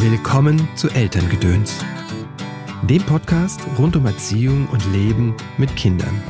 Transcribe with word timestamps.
Willkommen 0.00 0.68
zu 0.76 0.88
Elterngedöns, 0.90 1.84
dem 2.88 3.02
Podcast 3.02 3.60
rund 3.76 3.96
um 3.96 4.06
Erziehung 4.06 4.68
und 4.68 4.80
Leben 4.92 5.36
mit 5.58 5.74
Kindern. 5.74 6.22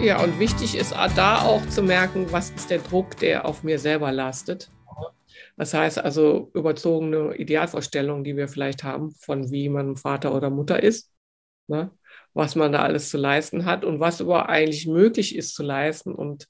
Ja, 0.00 0.20
und 0.20 0.40
wichtig 0.40 0.76
ist 0.76 0.92
da 1.14 1.42
auch 1.42 1.64
zu 1.68 1.84
merken, 1.84 2.26
was 2.32 2.50
ist 2.50 2.70
der 2.70 2.80
Druck, 2.80 3.16
der 3.18 3.44
auf 3.44 3.62
mir 3.62 3.78
selber 3.78 4.10
lastet. 4.10 4.72
Das 5.56 5.74
heißt 5.74 6.00
also 6.00 6.50
überzogene 6.54 7.36
Idealvorstellungen, 7.36 8.24
die 8.24 8.36
wir 8.36 8.48
vielleicht 8.48 8.82
haben, 8.82 9.12
von 9.12 9.52
wie 9.52 9.68
man 9.68 9.94
Vater 9.94 10.34
oder 10.34 10.50
Mutter 10.50 10.82
ist, 10.82 11.12
ne? 11.68 11.92
was 12.34 12.56
man 12.56 12.72
da 12.72 12.82
alles 12.82 13.10
zu 13.10 13.16
leisten 13.16 13.64
hat 13.64 13.84
und 13.84 14.00
was 14.00 14.20
aber 14.20 14.48
eigentlich 14.48 14.88
möglich 14.88 15.36
ist 15.36 15.54
zu 15.54 15.62
leisten 15.62 16.12
und 16.12 16.48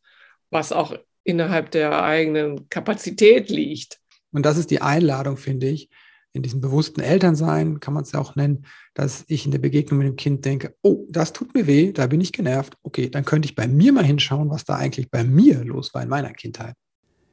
was 0.49 0.73
auch 0.73 0.97
innerhalb 1.25 1.71
der 1.73 2.03
eigenen 2.03 2.71
Kapazität 2.71 3.51
liegt. 3.51 4.01
Und 4.33 4.47
das 4.47 4.57
ist 4.57 4.71
die 4.71 4.81
Einladung, 4.81 5.37
finde 5.37 5.69
ich, 5.69 5.91
in 6.39 6.43
diesem 6.43 6.61
bewussten 6.61 7.01
Elternsein, 7.01 7.81
kann 7.81 7.95
man 7.95 8.05
es 8.05 8.13
ja 8.13 8.21
auch 8.21 8.35
nennen, 8.35 8.65
dass 8.95 9.25
ich 9.29 9.45
in 9.45 9.53
der 9.53 9.59
Begegnung 9.59 9.99
mit 9.99 10.09
dem 10.09 10.17
Kind 10.17 10.45
denke, 10.45 10.75
oh, 10.83 11.07
das 11.11 11.33
tut 11.33 11.53
mir 11.55 11.67
weh, 11.67 11.93
da 11.93 12.07
bin 12.07 12.21
ich 12.21 12.33
genervt. 12.33 12.75
Okay, 12.83 13.11
dann 13.11 13.25
könnte 13.25 13.47
ich 13.47 13.55
bei 13.55 13.69
mir 13.69 13.93
mal 13.93 14.05
hinschauen, 14.05 14.51
was 14.51 14.65
da 14.65 14.77
eigentlich 14.77 15.11
bei 15.11 15.25
mir 15.25 15.65
los 15.65 15.93
war 15.95 16.03
in 16.03 16.09
meiner 16.09 16.33
Kindheit. 16.33 16.75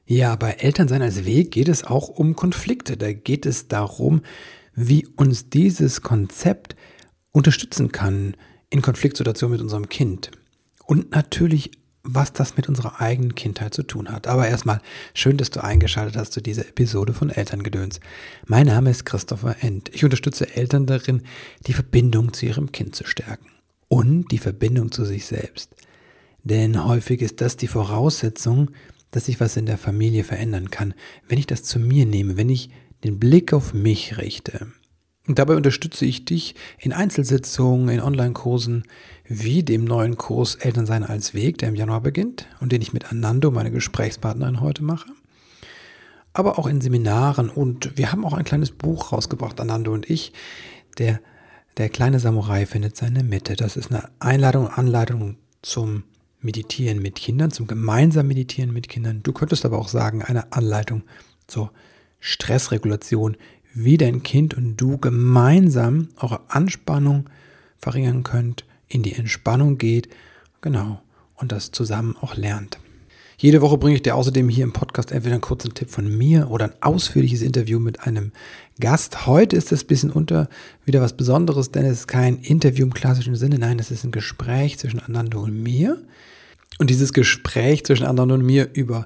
Ja, 0.06 0.36
bei 0.36 0.52
Elternsein 0.52 1.02
als 1.02 1.26
Weg 1.26 1.52
geht 1.52 1.70
es 1.70 1.84
auch 1.84 2.10
um 2.10 2.36
Konflikte. 2.36 2.98
Da 2.98 3.14
geht 3.14 3.46
es 3.46 3.68
darum, 3.68 4.22
wie 4.74 5.08
uns 5.08 5.50
dieses 5.50 6.02
Konzept 6.02 6.76
unterstützen 7.32 7.92
kann 7.92 8.36
in 8.70 8.82
Konfliktsituationen 8.82 9.54
mit 9.54 9.62
unserem 9.62 9.90
Kind. 9.90 10.32
Und 10.86 11.12
natürlich 11.12 11.72
was 12.06 12.32
das 12.32 12.56
mit 12.56 12.70
unserer 12.70 13.02
eigenen 13.02 13.36
Kindheit 13.36 13.74
zu 13.74 13.84
tun 13.84 14.12
hat. 14.12 14.28
Aber 14.28 14.48
erstmal 14.48 14.82
schön, 15.14 15.38
dass 15.38 15.50
du 15.50 15.64
eingeschaltet 15.64 16.16
hast 16.16 16.34
zu 16.34 16.42
dieser 16.42 16.68
Episode 16.68 17.14
von 17.14 17.30
Elterngedöns. 17.30 18.00
Mein 18.46 18.68
Name 18.68 18.92
ist 18.92 19.06
Christopher 19.06 19.58
End. 19.62 19.90
Ich 19.94 20.04
unterstütze 20.04 20.56
Eltern 20.56 20.86
darin, 20.86 21.24
die 21.68 21.74
Verbindung 21.74 22.32
zu 22.34 22.46
ihrem 22.46 22.72
Kind 22.72 22.96
zu 22.96 23.06
stärken 23.06 23.48
und 23.88 24.32
die 24.32 24.38
Verbindung 24.38 24.92
zu 24.92 25.04
sich 25.04 25.26
selbst. 25.26 25.76
Denn 26.44 26.86
häufig 26.86 27.22
ist 27.22 27.42
das 27.42 27.58
die 27.58 27.68
Voraussetzung, 27.68 28.70
dass 29.12 29.26
sich 29.26 29.40
was 29.40 29.58
in 29.58 29.66
der 29.66 29.78
Familie 29.78 30.24
verändern 30.24 30.70
kann, 30.70 30.94
wenn 31.28 31.40
ich 31.40 31.48
das 31.48 31.64
zu 31.64 31.80
mir 31.80 32.06
nehme, 32.06 32.38
wenn 32.38 32.50
ich 32.50 32.70
den 33.04 33.20
Blick 33.20 33.52
auf 33.52 33.74
mich 33.74 34.18
richte. 34.18 34.68
Und 35.28 35.40
dabei 35.40 35.56
unterstütze 35.56 36.06
ich 36.06 36.26
dich 36.26 36.56
in 36.78 36.94
Einzelsitzungen, 36.94 37.90
in 37.90 38.02
Online-Kursen, 38.02 38.84
wie 39.28 39.64
dem 39.64 39.84
neuen 39.84 40.18
Kurs 40.18 40.56
Elternsein 40.56 41.04
als 41.04 41.34
Weg, 41.34 41.58
der 41.58 41.70
im 41.70 41.76
Januar 41.76 42.02
beginnt 42.02 42.48
und 42.60 42.72
den 42.72 42.82
ich 42.82 42.94
mit 42.94 43.12
Anando, 43.12 43.52
meine 43.52 43.72
Gesprächspartnerin, 43.72 44.62
heute 44.62 44.84
mache. 44.84 45.10
Aber 46.34 46.60
auch 46.60 46.68
in 46.68 46.82
Seminaren 46.82 47.50
und 47.50 47.98
wir 47.98 48.12
haben 48.12 48.26
auch 48.26 48.34
ein 48.34 48.44
kleines 48.44 48.72
Buch 48.72 49.12
rausgebracht, 49.12 49.60
Anando 49.60 49.94
und 49.94 50.10
ich. 50.10 50.34
Der, 50.98 51.20
der 51.78 51.90
kleine 51.90 52.20
Samurai 52.20 52.66
findet 52.66 52.98
seine 52.98 53.24
Mitte. 53.24 53.56
Das 53.56 53.78
ist 53.78 53.92
eine 53.92 54.10
Einladung, 54.20 54.68
Anleitung 54.68 55.38
zum 55.62 56.04
Meditieren 56.42 57.02
mit 57.02 57.16
Kindern, 57.16 57.52
zum 57.52 57.68
gemeinsamen 57.68 58.28
Meditieren 58.28 58.72
mit 58.72 58.90
Kindern. 58.90 59.24
Du 59.24 59.34
könntest 59.34 59.66
aber 59.66 59.80
auch 59.80 59.88
sagen, 59.88 60.22
eine 60.22 60.52
Anleitung 60.54 61.04
zur 61.48 61.72
Stressregulation, 62.20 63.38
wie 63.74 63.98
dein 63.98 64.24
Kind 64.24 64.54
und 64.54 64.78
du 64.78 64.98
gemeinsam 64.98 66.10
eure 66.18 66.42
Anspannung 66.50 67.30
verringern 67.78 68.24
könnt, 68.24 68.66
in 68.88 69.04
die 69.04 69.14
Entspannung 69.14 69.78
geht, 69.78 70.10
genau, 70.62 71.02
und 71.36 71.52
das 71.52 71.72
zusammen 71.72 72.16
auch 72.22 72.36
lernt. 72.36 72.80
Jede 73.38 73.62
Woche 73.62 73.78
bringe 73.78 73.96
ich 73.96 74.02
dir 74.02 74.16
außerdem 74.16 74.48
hier 74.48 74.64
im 74.64 74.72
Podcast 74.72 75.12
entweder 75.12 75.36
einen 75.36 75.42
kurzen 75.42 75.74
Tipp 75.74 75.90
von 75.90 76.18
mir 76.18 76.50
oder 76.50 76.66
ein 76.66 76.82
ausführliches 76.82 77.42
Interview 77.42 77.80
mit 77.80 78.02
einem 78.02 78.32
Gast. 78.80 79.26
Heute 79.26 79.58
ist 79.58 79.74
es 79.74 79.84
ein 79.84 79.88
bisschen 79.88 80.12
unter 80.12 80.48
wieder 80.86 81.02
was 81.02 81.18
Besonderes, 81.18 81.72
denn 81.72 81.86
es 81.86 82.00
ist 82.00 82.08
kein 82.08 82.38
Interview 82.38 82.86
im 82.86 82.94
klassischen 82.94 83.36
Sinne. 83.36 83.60
Nein, 83.60 83.78
es 83.80 83.92
ist 83.92 84.06
ein 84.06 84.12
Gespräch 84.12 84.80
zwischen 84.80 85.02
Anando 85.02 85.42
und 85.42 85.62
mir. 85.62 86.02
Und 86.80 86.90
dieses 86.90 87.12
Gespräch 87.12 87.86
zwischen 87.86 88.06
Anando 88.06 88.36
und 88.36 88.46
mir 88.46 88.70
über 88.74 89.06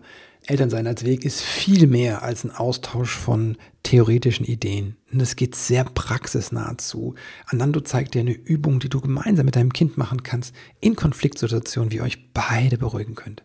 Elternsein 0.50 0.88
als 0.88 1.06
Weg 1.06 1.26
ist 1.26 1.42
viel 1.42 1.86
mehr 1.86 2.24
als 2.24 2.44
ein 2.44 2.50
Austausch 2.50 3.12
von 3.12 3.56
theoretischen 3.84 4.48
Ideen. 4.48 4.96
Und 5.12 5.22
es 5.22 5.36
geht 5.36 5.54
sehr 5.54 5.84
praxisnah 5.84 6.76
zu. 6.80 7.14
Anando 7.46 7.82
zeigt 7.82 8.16
dir 8.16 8.22
eine 8.22 8.32
Übung, 8.32 8.80
die 8.80 8.90
du 8.90 9.00
gemeinsam 9.00 9.46
mit 9.46 9.56
deinem 9.56 9.74
Kind 9.74 9.98
machen 9.98 10.24
kannst, 10.24 10.56
in 10.80 10.96
Konfliktsituationen, 10.96 11.92
wie 11.92 11.98
ihr 11.98 12.04
euch 12.04 12.34
beide 12.34 12.80
beruhigen 12.80 13.14
könnt. 13.14 13.44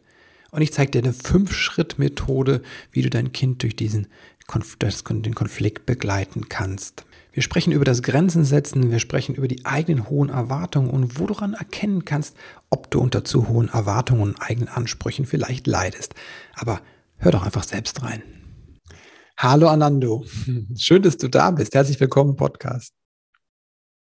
Und 0.51 0.63
ich 0.63 0.73
zeige 0.73 0.93
dir 0.93 1.03
eine 1.03 1.13
Fünf-Schritt-Methode, 1.13 2.63
wie 2.91 3.03
du 3.03 3.11
dein 3.11 3.33
Kind 3.33 3.63
durch 3.63 3.77
diesen 3.77 4.07
Konf 4.47 4.79
den 4.79 5.35
Konflikt 5.35 5.85
begleiten 5.85 6.49
kannst. 6.49 7.05
Wir 7.35 7.43
sprechen 7.43 7.73
über 7.73 7.85
das 7.85 8.03
Grenzen 8.03 8.45
setzen, 8.45 8.91
wir 8.91 9.01
sprechen 9.01 9.35
über 9.35 9.49
die 9.49 9.67
eigenen 9.67 10.09
hohen 10.09 10.31
Erwartungen 10.31 10.89
und 10.89 11.19
wo 11.19 11.27
du 11.27 11.35
daran 11.35 11.55
erkennen 11.55 12.05
kannst, 12.05 12.37
ob 12.71 12.91
du 12.91 13.01
unter 13.01 13.25
zu 13.25 13.49
hohen 13.49 13.69
Erwartungen 13.69 14.23
und 14.23 14.41
eigenen 14.41 14.69
Ansprüchen 14.69 15.27
vielleicht 15.27 15.67
leidest. 15.67 16.15
Aber 16.55 16.81
hör 17.19 17.33
doch 17.33 17.45
einfach 17.45 17.65
selbst 17.65 18.03
rein. 18.03 18.23
Hallo 19.37 19.69
Anando, 19.69 20.25
schön, 20.77 21.03
dass 21.03 21.17
du 21.17 21.29
da 21.29 21.51
bist. 21.51 21.75
Herzlich 21.75 21.99
willkommen 22.01 22.31
im 22.31 22.37
Podcast. 22.37 22.93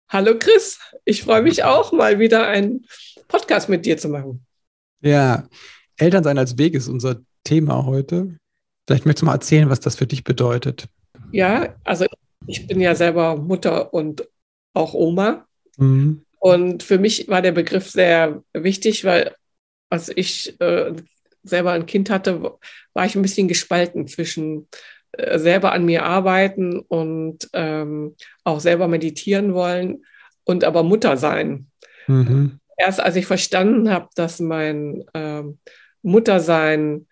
Hallo 0.08 0.36
Chris, 0.38 0.78
ich 1.04 1.22
freue 1.22 1.42
mich 1.42 1.62
auch 1.62 1.92
mal 1.92 2.18
wieder 2.18 2.48
einen 2.48 2.84
Podcast 3.28 3.68
mit 3.68 3.86
dir 3.86 3.96
zu 3.96 4.08
machen. 4.08 4.44
Ja, 5.00 5.48
Elternsein 5.96 6.38
als 6.38 6.58
Weg 6.58 6.74
ist 6.74 6.88
unser 6.88 7.20
Thema 7.44 7.86
heute. 7.86 8.36
Vielleicht 8.86 9.06
möchtest 9.06 9.22
du 9.22 9.26
mal 9.26 9.34
erzählen, 9.34 9.70
was 9.70 9.80
das 9.80 9.94
für 9.94 10.06
dich 10.06 10.24
bedeutet. 10.24 10.88
Ja, 11.30 11.76
also 11.84 12.06
ich 12.46 12.66
bin 12.66 12.80
ja 12.80 12.94
selber 12.94 13.36
Mutter 13.36 13.94
und 13.94 14.26
auch 14.74 14.94
Oma. 14.94 15.46
Mhm. 15.76 16.24
Und 16.40 16.82
für 16.82 16.98
mich 16.98 17.28
war 17.28 17.42
der 17.42 17.52
Begriff 17.52 17.90
sehr 17.90 18.42
wichtig, 18.52 19.04
weil 19.04 19.34
als 19.90 20.08
ich 20.08 20.58
äh, 20.60 20.94
selber 21.42 21.72
ein 21.72 21.86
Kind 21.86 22.10
hatte, 22.10 22.58
war 22.92 23.06
ich 23.06 23.14
ein 23.14 23.22
bisschen 23.22 23.48
gespalten 23.48 24.06
zwischen 24.06 24.68
äh, 25.12 25.38
selber 25.38 25.72
an 25.72 25.84
mir 25.84 26.04
arbeiten 26.04 26.78
und 26.80 27.48
ähm, 27.52 28.16
auch 28.44 28.60
selber 28.60 28.88
meditieren 28.88 29.54
wollen 29.54 30.04
und 30.44 30.64
aber 30.64 30.82
Mutter 30.82 31.16
sein. 31.16 31.66
Mhm. 32.06 32.60
Erst 32.76 33.00
als 33.00 33.16
ich 33.16 33.26
verstanden 33.26 33.90
habe, 33.90 34.08
dass 34.14 34.40
mein 34.40 35.04
ähm, 35.14 35.58
Muttersein 36.02 37.06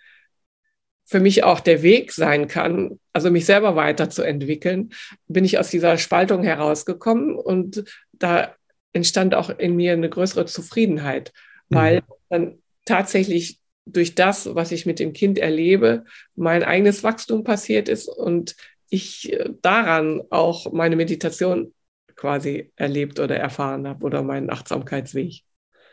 für 1.04 1.20
mich 1.20 1.42
auch 1.42 1.60
der 1.60 1.82
Weg 1.82 2.12
sein 2.12 2.48
kann, 2.48 3.00
also 3.14 3.30
mich 3.30 3.46
selber 3.46 3.76
weiterzuentwickeln, 3.76 4.90
bin 5.26 5.44
ich 5.44 5.58
aus 5.58 5.70
dieser 5.70 5.96
Spaltung 5.96 6.42
herausgekommen 6.42 7.34
und 7.34 7.84
da 8.12 8.54
entstand 8.92 9.34
auch 9.34 9.50
in 9.50 9.76
mir 9.76 9.92
eine 9.92 10.10
größere 10.10 10.44
Zufriedenheit, 10.46 11.32
weil 11.68 11.96
mhm. 11.96 12.02
dann 12.28 12.58
tatsächlich 12.84 13.58
durch 13.92 14.14
das, 14.14 14.54
was 14.54 14.72
ich 14.72 14.86
mit 14.86 14.98
dem 14.98 15.12
Kind 15.12 15.38
erlebe, 15.38 16.04
mein 16.34 16.62
eigenes 16.62 17.02
Wachstum 17.02 17.44
passiert 17.44 17.88
ist 17.88 18.08
und 18.08 18.56
ich 18.90 19.32
äh, 19.32 19.50
daran 19.62 20.22
auch 20.30 20.72
meine 20.72 20.96
Meditation 20.96 21.74
quasi 22.16 22.72
erlebt 22.76 23.20
oder 23.20 23.36
erfahren 23.36 23.86
habe 23.86 24.04
oder 24.04 24.22
meinen 24.22 24.50
Achtsamkeitsweg. 24.50 25.42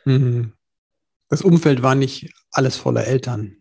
Mhm. 0.06 0.54
Das 1.30 1.42
Umfeld 1.42 1.84
war 1.84 1.96
nicht 1.96 2.32
alles 2.52 2.78
voller 2.78 3.06
Eltern 3.06 3.58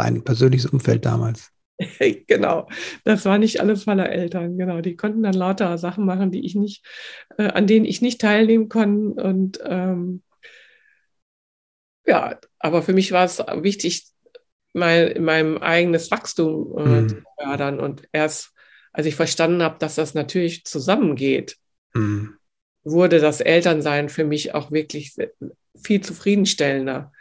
dein 0.00 0.24
persönliches 0.24 0.66
Umfeld 0.66 1.04
damals? 1.04 1.50
genau, 2.26 2.68
das 3.04 3.24
war 3.24 3.38
nicht 3.38 3.60
alles 3.60 3.84
voller 3.84 4.10
Eltern, 4.10 4.58
genau. 4.58 4.80
Die 4.80 4.96
konnten 4.96 5.22
dann 5.22 5.34
lauter 5.34 5.78
Sachen 5.78 6.04
machen, 6.04 6.30
die 6.30 6.44
ich 6.44 6.54
nicht, 6.54 6.84
äh, 7.38 7.48
an 7.48 7.66
denen 7.66 7.84
ich 7.84 8.02
nicht 8.02 8.20
teilnehmen 8.20 8.68
konnte. 8.68 9.22
Und 9.22 9.58
ähm, 9.64 10.22
ja, 12.10 12.36
aber 12.58 12.82
für 12.82 12.92
mich 12.92 13.12
war 13.12 13.24
es 13.24 13.38
wichtig, 13.38 14.04
mein, 14.72 15.22
mein 15.22 15.58
eigenes 15.58 16.10
Wachstum 16.10 16.76
äh, 16.76 16.82
mhm. 16.82 17.08
zu 17.08 17.22
fördern. 17.38 17.78
Und 17.78 18.02
erst 18.10 18.52
als 18.92 19.06
ich 19.06 19.14
verstanden 19.14 19.62
habe, 19.62 19.78
dass 19.78 19.94
das 19.94 20.14
natürlich 20.14 20.64
zusammengeht, 20.64 21.56
mhm. 21.94 22.34
wurde 22.82 23.20
das 23.20 23.40
Elternsein 23.40 24.08
für 24.08 24.24
mich 24.24 24.54
auch 24.54 24.72
wirklich 24.72 25.14
viel 25.80 26.00
zufriedenstellender, 26.00 27.12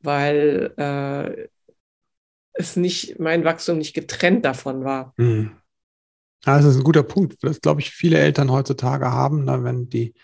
weil 0.00 0.72
äh, 0.78 1.48
es 2.54 2.76
nicht, 2.76 3.18
mein 3.18 3.44
Wachstum 3.44 3.76
nicht 3.76 3.92
getrennt 3.92 4.46
davon 4.46 4.84
war. 4.84 5.12
Mhm. 5.18 5.52
Ja, 6.46 6.56
das 6.56 6.64
ist 6.64 6.76
ein 6.78 6.84
guter 6.84 7.02
Punkt, 7.02 7.36
das 7.42 7.60
glaube 7.60 7.82
ich 7.82 7.90
viele 7.90 8.18
Eltern 8.18 8.50
heutzutage 8.50 9.12
haben, 9.12 9.44
ne, 9.44 9.62
wenn 9.62 9.90
die 9.90 10.14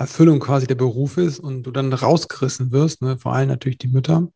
Erfüllung 0.00 0.40
quasi 0.40 0.66
der 0.66 0.76
Beruf 0.76 1.18
ist 1.18 1.38
und 1.38 1.64
du 1.64 1.70
dann 1.70 1.92
rausgerissen 1.92 2.72
wirst, 2.72 3.02
ne, 3.02 3.18
vor 3.18 3.34
allem 3.34 3.48
natürlich 3.48 3.78
die 3.78 3.88
Mütter. 3.88 4.28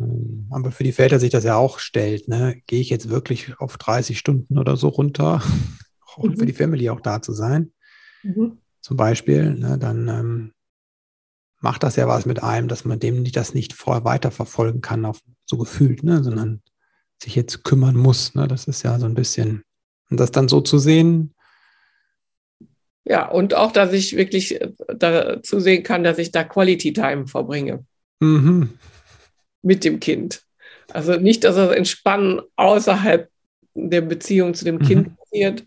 Ähm, 0.00 0.46
aber 0.50 0.72
für 0.72 0.82
die 0.82 0.92
Väter 0.92 1.20
sich 1.20 1.30
das 1.30 1.44
ja 1.44 1.56
auch 1.56 1.78
stellt, 1.78 2.26
ne? 2.26 2.60
gehe 2.66 2.80
ich 2.80 2.88
jetzt 2.88 3.10
wirklich 3.10 3.58
auf 3.58 3.76
30 3.76 4.18
Stunden 4.18 4.58
oder 4.58 4.76
so 4.76 4.88
runter, 4.88 5.42
um 6.16 6.30
mhm. 6.30 6.38
für 6.38 6.46
die 6.46 6.54
Family 6.54 6.88
auch 6.88 7.00
da 7.00 7.20
zu 7.20 7.32
sein, 7.32 7.72
mhm. 8.22 8.58
zum 8.80 8.96
Beispiel, 8.96 9.54
ne? 9.54 9.78
dann 9.78 10.08
ähm, 10.08 10.52
macht 11.60 11.82
das 11.82 11.96
ja 11.96 12.08
was 12.08 12.24
mit 12.24 12.42
einem, 12.42 12.68
dass 12.68 12.86
man 12.86 12.98
dem 12.98 13.24
das 13.24 13.52
nicht 13.52 13.74
vorher 13.74 14.04
weiterverfolgen 14.04 14.80
kann, 14.80 15.04
auf, 15.04 15.20
so 15.44 15.58
gefühlt, 15.58 16.02
ne, 16.02 16.24
sondern 16.24 16.62
sich 17.22 17.34
jetzt 17.34 17.62
kümmern 17.62 17.96
muss. 17.96 18.34
Ne? 18.34 18.48
Das 18.48 18.64
ist 18.66 18.82
ja 18.82 18.98
so 18.98 19.06
ein 19.06 19.14
bisschen 19.14 19.64
Und 20.10 20.18
das 20.20 20.30
dann 20.30 20.48
so 20.48 20.60
zu 20.60 20.78
sehen. 20.78 21.34
Ja, 23.08 23.28
und 23.28 23.54
auch, 23.54 23.70
dass 23.70 23.92
ich 23.92 24.16
wirklich 24.16 24.60
äh, 24.60 24.72
da 24.88 25.42
zusehen 25.42 25.84
kann, 25.84 26.02
dass 26.02 26.18
ich 26.18 26.32
da 26.32 26.42
Quality 26.42 26.92
Time 26.92 27.28
verbringe. 27.28 27.84
Mhm. 28.20 28.78
Mit 29.62 29.84
dem 29.84 30.00
Kind. 30.00 30.42
Also 30.92 31.14
nicht, 31.16 31.44
dass 31.44 31.56
das 31.56 31.70
Entspannen 31.74 32.40
außerhalb 32.56 33.30
der 33.74 34.00
Beziehung 34.00 34.54
zu 34.54 34.64
dem 34.64 34.76
mhm. 34.76 34.82
Kind 34.82 35.16
passiert, 35.16 35.64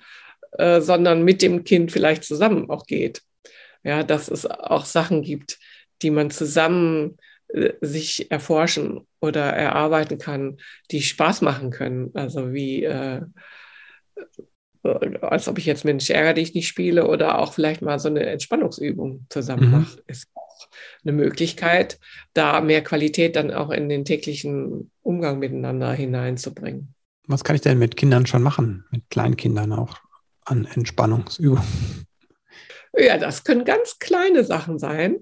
äh, 0.54 0.82
sondern 0.82 1.24
mit 1.24 1.42
dem 1.42 1.64
Kind 1.64 1.92
vielleicht 1.92 2.26
zusammen 2.26 2.70
auch 2.70 2.86
geht. 2.86 3.22
Ja, 3.84 4.04
dass 4.04 4.30
es 4.30 4.46
auch 4.46 4.86
Sachen 4.86 5.22
gibt, 5.22 5.60
die 6.02 6.12
man 6.12 6.32
zusammen 6.32 7.18
äh, 7.48 7.72
sich 7.80 8.30
erforschen 8.32 9.08
oder 9.22 9.46
erarbeiten 9.46 10.18
kann, 10.18 10.58
die 10.92 11.02
Spaß 11.02 11.42
machen 11.42 11.72
können. 11.72 12.12
Also 12.16 12.52
wie, 12.52 12.84
äh, 12.84 13.22
als 14.84 15.48
ob 15.48 15.58
ich 15.58 15.66
jetzt 15.66 15.86
Mensch 15.86 16.10
ärgere 16.10 16.36
dich 16.36 16.54
nicht 16.54 16.68
spiele 16.68 17.08
oder 17.08 17.40
auch 17.40 17.54
vielleicht 17.54 17.82
mal 17.82 18.00
so 18.00 18.10
eine 18.10 18.26
Entspannungsübung 18.26 19.26
zusammen 19.30 19.66
mhm. 19.66 19.72
mache, 19.72 20.04
ist 20.08 20.28
auch 20.36 20.68
eine 21.04 21.14
Möglichkeit, 21.14 22.00
da 22.34 22.62
mehr 22.62 22.84
Qualität 22.84 23.36
dann 23.36 23.52
auch 23.52 23.70
in 23.70 23.90
den 23.90 24.06
täglichen 24.06 24.92
Umgang 25.02 25.40
miteinander 25.40 25.92
hineinzubringen. 25.92 26.94
Was 27.28 27.44
kann 27.44 27.56
ich 27.56 27.62
denn 27.62 27.78
mit 27.78 27.98
Kindern 27.98 28.26
schon 28.26 28.42
machen, 28.42 28.86
mit 28.92 29.10
Kleinkindern 29.10 29.74
auch 29.74 29.98
an 30.46 30.66
Entspannungsübungen? 30.66 32.06
Ja, 32.98 33.18
das 33.18 33.44
können 33.44 33.66
ganz 33.66 34.00
kleine 34.00 34.44
Sachen 34.44 34.80
sein 34.80 35.18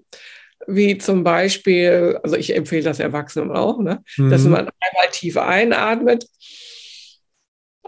wie 0.65 0.97
zum 0.97 1.23
Beispiel, 1.23 2.19
also 2.23 2.35
ich 2.35 2.55
empfehle 2.55 2.83
das 2.83 2.99
Erwachsenen 2.99 3.51
auch, 3.51 3.79
ne? 3.79 4.03
Mhm. 4.17 4.29
dass 4.29 4.43
man 4.43 4.61
einmal 4.61 5.11
tief 5.11 5.37
einatmet 5.37 6.25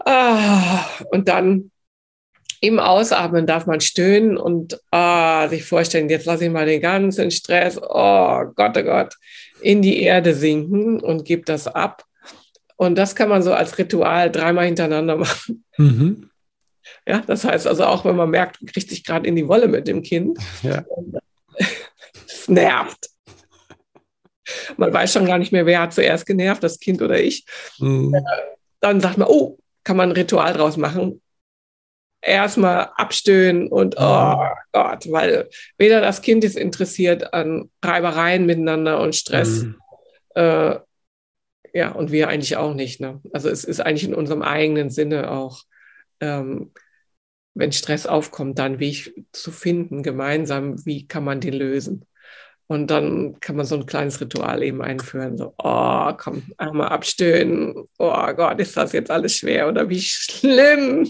ah, 0.04 0.86
und 1.10 1.28
dann 1.28 1.70
im 2.60 2.78
Ausatmen 2.78 3.46
darf 3.46 3.66
man 3.66 3.80
stöhnen 3.80 4.36
und 4.36 4.78
ah, 4.90 5.48
sich 5.48 5.64
vorstellen, 5.64 6.10
jetzt 6.10 6.26
lasse 6.26 6.44
ich 6.44 6.50
mal 6.50 6.66
den 6.66 6.80
ganzen 6.80 7.30
Stress, 7.30 7.78
oh 7.80 8.44
Gott, 8.54 8.76
oh 8.76 8.82
Gott, 8.82 9.14
in 9.60 9.82
die 9.82 10.02
Erde 10.02 10.34
sinken 10.34 11.00
und 11.00 11.24
gebe 11.24 11.42
das 11.42 11.66
ab. 11.66 12.04
Und 12.76 12.96
das 12.96 13.14
kann 13.14 13.28
man 13.28 13.42
so 13.42 13.52
als 13.52 13.76
Ritual 13.78 14.30
dreimal 14.30 14.66
hintereinander 14.66 15.16
machen. 15.16 15.64
Mhm. 15.76 16.30
Ja, 17.06 17.22
das 17.26 17.44
heißt 17.44 17.66
also 17.66 17.84
auch, 17.84 18.04
wenn 18.04 18.16
man 18.16 18.30
merkt, 18.30 18.60
man 18.60 18.72
kriegt 18.72 18.90
sich 18.90 19.04
gerade 19.04 19.26
in 19.26 19.36
die 19.36 19.48
Wolle 19.48 19.68
mit 19.68 19.86
dem 19.86 20.02
Kind, 20.02 20.38
ja 20.62 20.84
nervt. 22.50 23.10
Man 24.76 24.92
weiß 24.92 25.12
schon 25.12 25.26
gar 25.26 25.38
nicht 25.38 25.52
mehr, 25.52 25.64
wer 25.64 25.80
hat 25.80 25.94
zuerst 25.94 26.26
genervt, 26.26 26.62
das 26.62 26.80
Kind 26.80 27.00
oder 27.00 27.20
ich. 27.20 27.44
Mhm. 27.78 28.14
Dann 28.80 29.00
sagt 29.00 29.16
man, 29.16 29.28
oh, 29.28 29.58
kann 29.84 29.96
man 29.96 30.10
ein 30.10 30.16
Ritual 30.16 30.52
draus 30.52 30.76
machen. 30.76 31.22
Erstmal 32.22 32.90
abstöhnen 32.96 33.68
und 33.68 33.96
oh 33.98 34.36
mhm. 34.36 34.48
Gott, 34.72 35.10
weil 35.10 35.48
weder 35.78 36.00
das 36.00 36.20
Kind 36.20 36.44
ist 36.44 36.56
interessiert 36.56 37.32
an 37.32 37.70
Reibereien 37.82 38.44
miteinander 38.44 39.00
und 39.00 39.16
Stress. 39.16 39.62
Mhm. 39.62 39.76
Äh, 40.34 40.76
ja, 41.72 41.92
und 41.92 42.10
wir 42.10 42.28
eigentlich 42.28 42.56
auch 42.56 42.74
nicht. 42.74 43.00
Ne? 43.00 43.20
Also 43.32 43.48
es 43.48 43.64
ist 43.64 43.80
eigentlich 43.80 44.04
in 44.04 44.14
unserem 44.14 44.42
eigenen 44.42 44.90
Sinne 44.90 45.30
auch, 45.30 45.62
ähm, 46.20 46.72
wenn 47.54 47.72
Stress 47.72 48.06
aufkommt, 48.06 48.58
dann 48.58 48.80
Weg 48.80 49.12
zu 49.32 49.50
finden, 49.50 50.02
gemeinsam, 50.02 50.84
wie 50.84 51.06
kann 51.06 51.24
man 51.24 51.40
den 51.40 51.54
lösen. 51.54 52.06
Und 52.70 52.86
dann 52.88 53.40
kann 53.40 53.56
man 53.56 53.66
so 53.66 53.74
ein 53.74 53.84
kleines 53.84 54.20
Ritual 54.20 54.62
eben 54.62 54.80
einführen. 54.80 55.36
So, 55.36 55.54
oh, 55.58 56.12
komm, 56.16 56.44
einmal 56.56 56.90
abstöhnen. 56.90 57.74
Oh 57.98 58.32
Gott, 58.36 58.60
ist 58.60 58.76
das 58.76 58.92
jetzt 58.92 59.10
alles 59.10 59.34
schwer 59.34 59.66
oder 59.66 59.88
wie 59.88 60.00
schlimm. 60.00 61.08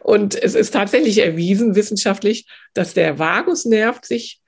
Und 0.00 0.34
es 0.34 0.56
ist 0.56 0.72
tatsächlich 0.72 1.18
erwiesen 1.18 1.76
wissenschaftlich, 1.76 2.48
dass 2.74 2.92
der 2.92 3.20
Vagusnerv 3.20 4.00
sich 4.02 4.40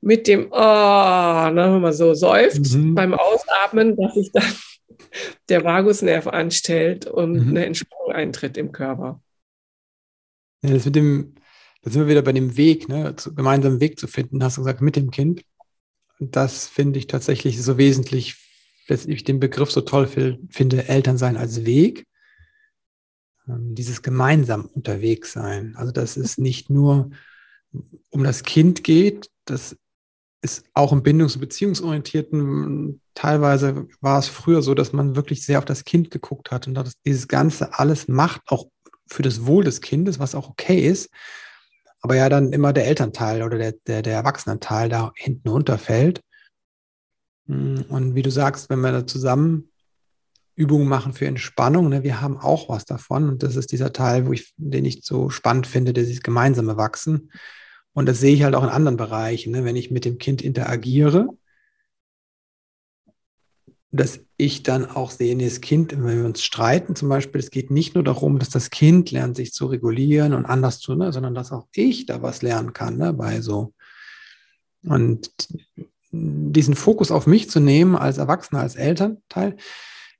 mit 0.00 0.28
dem, 0.28 0.52
oh, 0.52 1.50
ne, 1.50 1.68
wenn 1.74 1.82
man 1.82 1.94
so 1.94 2.14
seufzt 2.14 2.76
mhm. 2.76 2.94
beim 2.94 3.12
Ausatmen, 3.12 3.96
dass 3.96 4.14
sich 4.14 4.30
dann 4.30 4.54
der 5.48 5.64
Vagusnerv 5.64 6.28
anstellt 6.28 7.06
und 7.06 7.32
mhm. 7.32 7.48
eine 7.48 7.66
Entspannung 7.66 8.12
eintritt 8.12 8.56
im 8.56 8.70
Körper. 8.70 9.20
Ja, 10.62 10.74
das 10.74 10.84
mit 10.84 10.94
dem 10.94 11.34
da 11.82 11.90
sind 11.90 12.02
wir 12.02 12.08
wieder 12.08 12.22
bei 12.22 12.32
dem 12.32 12.56
Weg, 12.56 12.88
ne, 12.88 13.16
zu, 13.16 13.34
gemeinsamen 13.34 13.80
Weg 13.80 13.98
zu 13.98 14.06
finden, 14.06 14.42
hast 14.44 14.58
du 14.58 14.62
gesagt, 14.62 14.82
mit 14.82 14.96
dem 14.96 15.10
Kind. 15.10 15.44
Und 16.18 16.36
das 16.36 16.66
finde 16.66 16.98
ich 16.98 17.06
tatsächlich 17.06 17.62
so 17.62 17.78
wesentlich, 17.78 18.36
weshalb 18.86 19.10
ich 19.10 19.24
den 19.24 19.40
Begriff 19.40 19.70
so 19.70 19.80
toll 19.80 20.06
finde, 20.06 20.88
Elternsein 20.88 21.36
als 21.36 21.64
Weg. 21.64 22.06
Ähm, 23.48 23.74
dieses 23.74 24.02
gemeinsam 24.02 24.66
unterwegs 24.66 25.32
sein. 25.32 25.74
Also, 25.76 25.92
dass 25.92 26.18
es 26.18 26.36
nicht 26.36 26.68
nur 26.68 27.10
um 28.10 28.24
das 28.24 28.42
Kind 28.42 28.84
geht, 28.84 29.30
das 29.46 29.76
ist 30.42 30.64
auch 30.74 30.92
im 30.92 31.02
bindungs- 31.02 31.34
und 31.34 31.40
beziehungsorientierten, 31.40 33.00
teilweise 33.14 33.86
war 34.00 34.18
es 34.18 34.28
früher 34.28 34.62
so, 34.62 34.74
dass 34.74 34.92
man 34.92 35.16
wirklich 35.16 35.44
sehr 35.44 35.58
auf 35.58 35.66
das 35.66 35.84
Kind 35.84 36.10
geguckt 36.10 36.50
hat 36.50 36.66
und 36.66 36.74
dass 36.74 37.00
dieses 37.04 37.28
Ganze 37.28 37.78
alles 37.78 38.08
macht, 38.08 38.42
auch 38.46 38.66
für 39.06 39.22
das 39.22 39.46
Wohl 39.46 39.64
des 39.64 39.80
Kindes, 39.80 40.18
was 40.18 40.34
auch 40.34 40.48
okay 40.48 40.86
ist 40.86 41.10
aber 42.00 42.16
ja 42.16 42.28
dann 42.28 42.52
immer 42.52 42.72
der 42.72 42.86
Elternteil 42.86 43.42
oder 43.42 43.58
der, 43.58 43.72
der, 43.86 44.02
der 44.02 44.14
Erwachsenenteil 44.14 44.88
da 44.88 45.12
hinten 45.16 45.48
runterfällt. 45.48 46.20
Hm, 47.46 47.84
und 47.88 48.14
wie 48.14 48.22
du 48.22 48.30
sagst, 48.30 48.70
wenn 48.70 48.80
wir 48.80 48.92
da 48.92 49.06
zusammen 49.06 49.70
Übungen 50.56 50.88
machen 50.88 51.12
für 51.12 51.26
Entspannung, 51.26 51.88
ne, 51.88 52.02
wir 52.02 52.20
haben 52.20 52.36
auch 52.36 52.68
was 52.68 52.84
davon. 52.84 53.28
Und 53.28 53.42
das 53.42 53.56
ist 53.56 53.72
dieser 53.72 53.92
Teil, 53.92 54.26
wo 54.26 54.32
ich, 54.32 54.52
den 54.56 54.84
ich 54.84 55.04
so 55.04 55.30
spannend 55.30 55.66
finde, 55.66 55.92
dieses 55.92 56.22
gemeinsame 56.22 56.76
Wachsen. 56.76 57.32
Und 57.92 58.06
das 58.06 58.20
sehe 58.20 58.34
ich 58.34 58.42
halt 58.42 58.54
auch 58.54 58.62
in 58.62 58.68
anderen 58.68 58.96
Bereichen. 58.96 59.52
Ne? 59.52 59.64
Wenn 59.64 59.76
ich 59.76 59.90
mit 59.90 60.04
dem 60.04 60.18
Kind 60.18 60.42
interagiere, 60.42 61.28
dass 63.92 64.20
ich 64.36 64.62
dann 64.62 64.86
auch 64.86 65.10
sehe, 65.10 65.36
das 65.36 65.60
Kind, 65.60 65.92
wenn 65.92 66.18
wir 66.18 66.24
uns 66.24 66.42
streiten 66.42 66.94
zum 66.94 67.08
Beispiel, 67.08 67.40
es 67.40 67.50
geht 67.50 67.70
nicht 67.70 67.94
nur 67.94 68.04
darum, 68.04 68.38
dass 68.38 68.48
das 68.48 68.70
Kind 68.70 69.10
lernt, 69.10 69.36
sich 69.36 69.52
zu 69.52 69.66
regulieren 69.66 70.32
und 70.32 70.46
anders 70.46 70.78
zu, 70.78 70.94
ne, 70.94 71.12
sondern 71.12 71.34
dass 71.34 71.50
auch 71.50 71.66
ich 71.74 72.06
da 72.06 72.22
was 72.22 72.42
lernen 72.42 72.72
kann 72.72 72.96
ne, 72.96 73.12
bei 73.12 73.40
so. 73.40 73.74
Und 74.84 75.30
diesen 76.12 76.74
Fokus 76.74 77.10
auf 77.10 77.26
mich 77.26 77.50
zu 77.50 77.60
nehmen 77.60 77.96
als 77.96 78.18
Erwachsener, 78.18 78.60
als 78.60 78.76
Elternteil, 78.76 79.56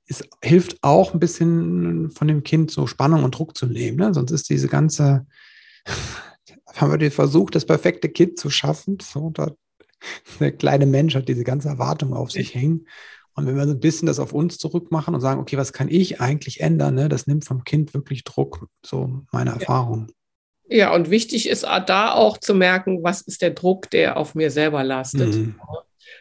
ist, 0.05 0.27
hilft 0.43 0.77
auch 0.81 1.13
ein 1.13 1.19
bisschen 1.19 2.11
von 2.11 2.27
dem 2.27 2.43
Kind 2.43 2.71
so 2.71 2.87
Spannung 2.87 3.23
und 3.23 3.37
Druck 3.37 3.57
zu 3.57 3.65
nehmen. 3.65 3.97
Ne? 3.97 4.13
Sonst 4.13 4.31
ist 4.31 4.49
diese 4.49 4.67
ganze, 4.67 5.25
haben 6.75 6.91
wir 6.91 6.97
den 6.97 7.11
Versuch, 7.11 7.49
das 7.49 7.65
perfekte 7.65 8.09
Kind 8.09 8.37
zu 8.37 8.49
schaffen. 8.49 8.97
So, 9.01 9.29
da, 9.29 9.51
der 10.41 10.51
kleine 10.51 10.85
Mensch 10.85 11.15
hat 11.15 11.29
diese 11.29 11.45
ganze 11.45 11.69
Erwartung 11.69 12.13
auf 12.13 12.31
sich 12.31 12.53
hängen 12.53 12.85
und 13.41 13.47
wenn 13.47 13.57
wir 13.57 13.65
so 13.65 13.73
ein 13.73 13.79
bisschen 13.79 14.05
das 14.05 14.19
auf 14.19 14.33
uns 14.33 14.57
zurückmachen 14.57 15.15
und 15.15 15.21
sagen, 15.21 15.41
okay, 15.41 15.57
was 15.57 15.73
kann 15.73 15.89
ich 15.89 16.21
eigentlich 16.21 16.61
ändern, 16.61 16.95
ne, 16.95 17.09
das 17.09 17.25
nimmt 17.25 17.43
vom 17.43 17.63
Kind 17.63 17.93
wirklich 17.93 18.23
Druck, 18.23 18.67
so 18.85 19.21
meine 19.31 19.51
Erfahrung. 19.51 20.11
Ja, 20.67 20.93
und 20.93 21.09
wichtig 21.09 21.49
ist 21.49 21.63
da 21.63 22.13
auch 22.13 22.37
zu 22.37 22.53
merken, 22.53 23.03
was 23.03 23.21
ist 23.21 23.41
der 23.41 23.51
Druck, 23.51 23.89
der 23.89 24.15
auf 24.15 24.35
mir 24.35 24.51
selber 24.51 24.83
lastet. 24.83 25.35
Mhm. 25.35 25.55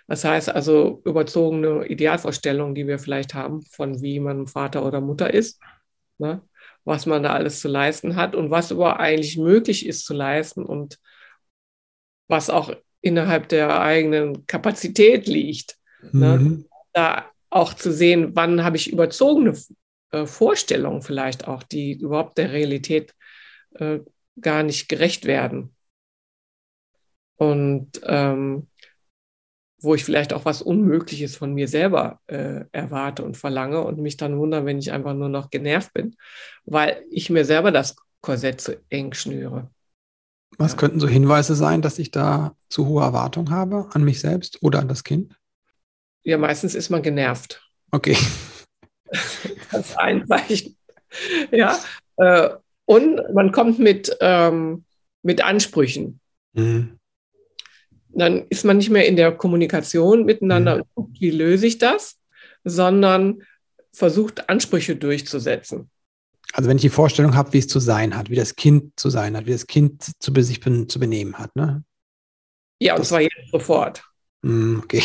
Das 0.09 0.25
heißt 0.25 0.49
also 0.49 1.03
überzogene 1.05 1.87
Idealvorstellungen, 1.87 2.75
die 2.75 2.89
wir 2.89 2.99
vielleicht 2.99 3.35
haben, 3.35 3.63
von 3.63 4.03
wie 4.03 4.19
man 4.19 4.49
Vater 4.49 4.85
oder 4.85 5.01
Mutter 5.01 5.33
ist, 5.33 5.61
ne? 6.19 6.43
was 6.85 7.07
man 7.07 7.23
da 7.23 7.35
alles 7.35 7.61
zu 7.61 7.69
leisten 7.69 8.17
hat 8.17 8.35
und 8.35 8.51
was 8.51 8.73
aber 8.73 8.99
eigentlich 8.99 9.37
möglich 9.37 9.87
ist 9.87 10.05
zu 10.05 10.15
leisten 10.15 10.65
und 10.65 10.99
was 12.27 12.51
auch 12.51 12.75
innerhalb 13.03 13.49
der 13.49 13.81
eigenen 13.81 14.47
Kapazität 14.47 15.27
liegt. 15.27 15.77
Ne? 16.13 16.39
Mhm. 16.39 16.49
Ne? 16.49 16.65
Da 16.93 17.31
auch 17.51 17.75
zu 17.75 17.93
sehen, 17.93 18.31
wann 18.35 18.65
habe 18.65 18.77
ich 18.77 18.93
überzogene 18.93 19.57
äh, 20.13 20.27
Vorstellungen 20.27 21.03
vielleicht 21.03 21.49
auch, 21.49 21.63
die 21.63 21.93
überhaupt 21.93 22.39
der 22.39 22.53
Realität 22.53 23.15
äh, 23.75 24.01
gar 24.41 24.63
nicht 24.63 24.89
gerecht 24.89 25.25
werden. 25.25 25.75
Und 27.37 28.01
ähm, 28.05 28.69
wo 29.83 29.95
ich 29.95 30.05
vielleicht 30.05 30.33
auch 30.33 30.45
was 30.45 30.63
Unmögliches 30.63 31.37
von 31.37 31.55
mir 31.55 31.67
selber 31.67 32.21
äh, 32.27 32.65
erwarte 32.71 33.25
und 33.25 33.37
verlange 33.37 33.81
und 33.81 33.99
mich 33.99 34.17
dann 34.17 34.39
wundere, 34.39 34.67
wenn 34.67 34.79
ich 34.79 34.93
einfach 34.93 35.15
nur 35.15 35.29
noch 35.29 35.51
genervt 35.51 35.95
bin, 35.95 36.17
weil 36.65 37.03
ich 37.11 37.31
mir 37.31 37.45
selber 37.45 37.73
das 37.73 37.97
Korsett 38.21 38.61
zu 38.61 38.79
eng 38.91 39.15
schnüre. 39.15 39.71
Was 40.59 40.73
ja. 40.73 40.79
könnten 40.79 41.01
so 41.01 41.09
Hinweise 41.09 41.55
sein, 41.55 41.81
dass 41.81 41.99
ich 41.99 42.11
da 42.11 42.55
zu 42.69 42.87
hohe 42.87 43.03
Erwartungen 43.03 43.51
habe 43.51 43.89
an 43.93 44.05
mich 44.05 44.21
selbst 44.21 44.63
oder 44.63 44.81
an 44.81 44.89
das 44.89 45.05
Kind? 45.05 45.40
Ja, 46.23 46.39
meistens 46.39 46.75
ist 46.75 46.91
man 46.91 47.03
genervt. 47.03 47.63
Okay. 47.91 48.17
Das 49.73 49.91
ist 49.91 49.99
ein 49.99 50.25
Zeichen. 50.29 50.77
Ja. 51.51 51.77
Äh, 52.17 52.51
und 52.85 53.21
man 53.35 53.51
kommt 53.51 53.81
mit, 53.81 54.17
ähm, 54.21 54.85
mit 55.23 55.43
Ansprüchen. 55.43 56.21
Mhm. 56.53 56.99
Dann 58.09 58.47
ist 58.49 58.65
man 58.65 58.77
nicht 58.77 58.91
mehr 58.91 59.07
in 59.07 59.17
der 59.17 59.33
Kommunikation 59.33 60.25
miteinander 60.25 60.77
mhm. 60.77 60.81
und 60.81 60.95
guckt, 60.95 61.21
wie 61.21 61.31
löse 61.31 61.67
ich 61.67 61.79
das, 61.79 62.19
sondern 62.63 63.43
versucht 63.93 64.49
Ansprüche 64.49 64.97
durchzusetzen. 64.97 65.91
Also 66.53 66.69
wenn 66.69 66.77
ich 66.77 66.83
die 66.83 66.89
Vorstellung 66.89 67.37
habe, 67.37 67.53
wie 67.53 67.59
es 67.59 67.69
zu 67.69 67.79
sein 67.79 68.17
hat, 68.17 68.31
wie 68.31 68.37
das 68.37 68.57
Kind 68.57 68.93
zu 68.99 69.09
sein 69.11 69.37
hat, 69.37 69.47
wie 69.47 69.53
das 69.53 69.67
Kind 69.67 70.03
zu, 70.19 70.33
sich 70.43 70.61
zu 70.63 70.99
benehmen 70.99 71.39
hat, 71.39 71.55
ne? 71.55 71.85
Ja, 72.81 72.95
und 72.95 73.01
das, 73.01 73.09
zwar 73.09 73.21
jetzt 73.21 73.51
sofort. 73.53 74.03
Hm, 74.43 74.81
okay. 74.83 75.03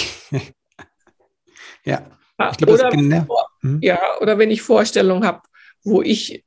Ja. 1.85 2.09
Ah, 2.37 2.49
ich 2.51 2.57
glaube, 2.57 2.73
oder, 2.73 2.83
das 2.83 2.93
genau, 2.93 3.27
hm? 3.61 3.79
Ja, 3.81 3.99
oder 4.19 4.37
wenn 4.37 4.51
ich 4.51 4.61
Vorstellungen 4.61 5.25
habe, 5.25 5.41
wo 5.83 6.01
ich 6.01 6.43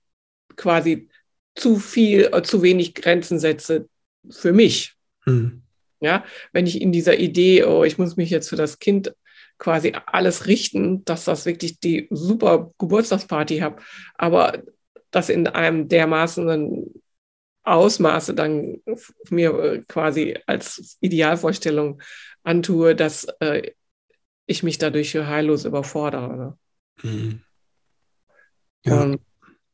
quasi 0.57 1.09
zu 1.55 1.77
viel, 1.77 2.31
äh, 2.33 2.43
zu 2.43 2.63
wenig 2.63 2.95
Grenzen 2.95 3.39
setze 3.39 3.89
für 4.29 4.53
mich. 4.53 4.95
Hm. 5.25 5.63
Ja, 6.01 6.25
wenn 6.53 6.67
ich 6.67 6.81
in 6.81 6.93
dieser 6.93 7.19
Idee, 7.19 7.65
oh, 7.65 7.85
ich 7.85 7.99
muss 7.99 8.17
mich 8.17 8.31
jetzt 8.31 8.49
für 8.49 8.57
das 8.57 8.79
Kind 8.79 9.15
quasi 9.59 9.93
alles 10.07 10.47
richten, 10.47 11.05
dass 11.05 11.25
das 11.25 11.45
wirklich 11.45 11.81
die 11.81 12.07
super 12.11 12.73
Geburtstagsparty 12.79 13.59
habe, 13.59 13.83
aber 14.15 14.63
das 15.11 15.29
in 15.29 15.49
einem 15.49 15.89
dermaßen 15.89 16.93
Ausmaße 17.65 18.35
dann 18.35 18.81
mir 19.31 19.59
äh, 19.59 19.83
quasi 19.89 20.39
als 20.47 20.97
Idealvorstellung 21.01 22.01
antue, 22.43 22.95
dass 22.95 23.25
äh, 23.41 23.73
ich 24.49 24.63
mich 24.63 24.79
dadurch 24.79 25.15
heillos 25.15 25.65
überfordere. 25.65 26.37
Ne? 26.37 27.11
Mhm. 27.11 27.41
Ja. 28.85 29.03
Und, 29.03 29.21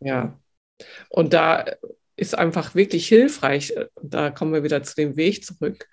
ja. 0.00 0.40
Und 1.08 1.32
da 1.32 1.64
ist 2.16 2.36
einfach 2.36 2.74
wirklich 2.74 3.08
hilfreich, 3.08 3.72
da 4.02 4.30
kommen 4.30 4.52
wir 4.52 4.64
wieder 4.64 4.82
zu 4.82 4.94
dem 4.96 5.16
Weg 5.16 5.44
zurück, 5.44 5.88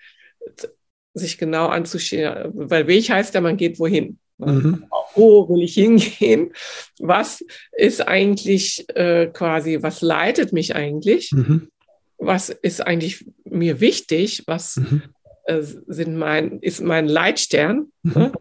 sich 1.13 1.37
genau 1.37 1.67
anzuschauen, 1.67 2.51
weil 2.53 2.87
Weg 2.87 3.09
heißt 3.09 3.35
ja, 3.35 3.41
man 3.41 3.57
geht 3.57 3.79
wohin. 3.79 4.19
Mhm. 4.37 4.87
Wo 5.13 5.47
will 5.49 5.63
ich 5.63 5.75
hingehen? 5.75 6.53
Was 6.99 7.45
ist 7.73 8.07
eigentlich 8.07 8.87
äh, 8.95 9.27
quasi, 9.27 9.83
was 9.83 10.01
leitet 10.01 10.53
mich 10.53 10.75
eigentlich? 10.75 11.31
Mhm. 11.31 11.69
Was 12.17 12.49
ist 12.49 12.81
eigentlich 12.81 13.25
mir 13.43 13.79
wichtig? 13.79 14.43
Was 14.47 14.77
mhm. 14.77 15.03
äh, 15.45 15.61
sind 15.61 16.17
mein, 16.17 16.59
ist 16.59 16.81
mein 16.81 17.07
Leitstern? 17.07 17.91
Mhm. 18.01 18.13
Ne? 18.15 18.31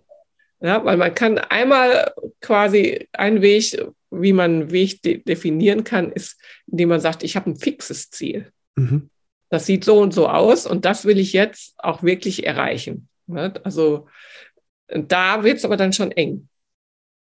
Ja, 0.61 0.85
weil 0.85 0.99
man 0.99 1.15
kann 1.15 1.39
einmal 1.39 2.13
quasi 2.41 3.09
ein 3.13 3.41
Weg, 3.41 3.83
wie 4.11 4.33
man 4.33 4.51
einen 4.51 4.71
Weg 4.71 5.01
de 5.03 5.23
definieren 5.23 5.85
kann, 5.85 6.13
ist, 6.13 6.39
indem 6.67 6.91
man 6.91 7.01
sagt, 7.01 7.23
ich 7.23 7.35
habe 7.37 7.51
ein 7.51 7.57
fixes 7.57 8.11
Ziel. 8.11 8.53
Mhm. 8.77 9.09
Das 9.49 9.67
sieht 9.67 9.85
so 9.85 9.99
und 10.01 10.13
so 10.13 10.29
aus 10.29 10.67
und 10.67 10.85
das 10.85 11.05
will 11.07 11.19
ich 11.19 11.33
jetzt 11.33 11.75
auch 11.79 12.03
wirklich 12.03 12.47
erreichen. 12.47 13.09
Ne? 13.27 13.55
Also 13.65 14.07
da 14.89 15.45
wird 15.45 15.59
es 15.59 15.65
aber 15.65 15.77
dann 15.77 15.93
schon 15.93 16.13
eng. 16.13 16.49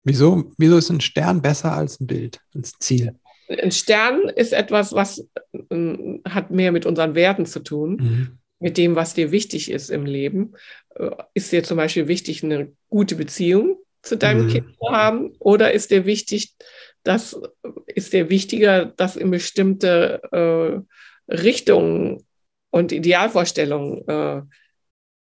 Wieso, 0.02 0.50
wieso 0.58 0.78
ist 0.78 0.90
ein 0.90 1.00
Stern 1.00 1.40
besser 1.40 1.72
als 1.72 2.00
ein 2.00 2.06
Bild, 2.06 2.40
als 2.54 2.72
Ziel? 2.80 3.14
Ein 3.48 3.70
Stern 3.70 4.28
ist 4.28 4.52
etwas, 4.52 4.92
was 4.92 5.26
äh, 5.52 6.18
hat 6.28 6.50
mehr 6.50 6.72
mit 6.72 6.84
unseren 6.84 7.14
Werten 7.14 7.46
zu 7.46 7.60
tun. 7.60 7.96
Mhm 7.96 8.38
mit 8.60 8.76
dem, 8.76 8.94
was 8.94 9.14
dir 9.14 9.32
wichtig 9.32 9.70
ist 9.70 9.90
im 9.90 10.04
Leben. 10.04 10.52
Äh, 11.00 11.10
ist 11.34 11.52
dir 11.52 11.62
zum 11.62 11.76
Beispiel 11.76 12.08
wichtig, 12.08 12.44
eine 12.44 12.72
gute 12.88 13.14
Beziehung 13.14 13.78
zu 14.02 14.16
deinem 14.16 14.46
mhm. 14.46 14.50
Kind 14.50 14.76
zu 14.76 14.90
haben? 14.90 15.32
Oder 15.38 15.72
ist 15.72 15.90
dir 15.90 16.06
wichtig, 16.06 16.54
dass, 17.02 17.40
ist 17.86 18.12
dir 18.12 18.28
wichtiger, 18.28 18.86
das 18.86 19.16
in 19.16 19.30
bestimmte 19.30 20.22
äh, 20.32 21.32
Richtungen 21.32 22.26
und 22.70 22.92
Idealvorstellungen 22.92 24.08
äh, 24.08 24.42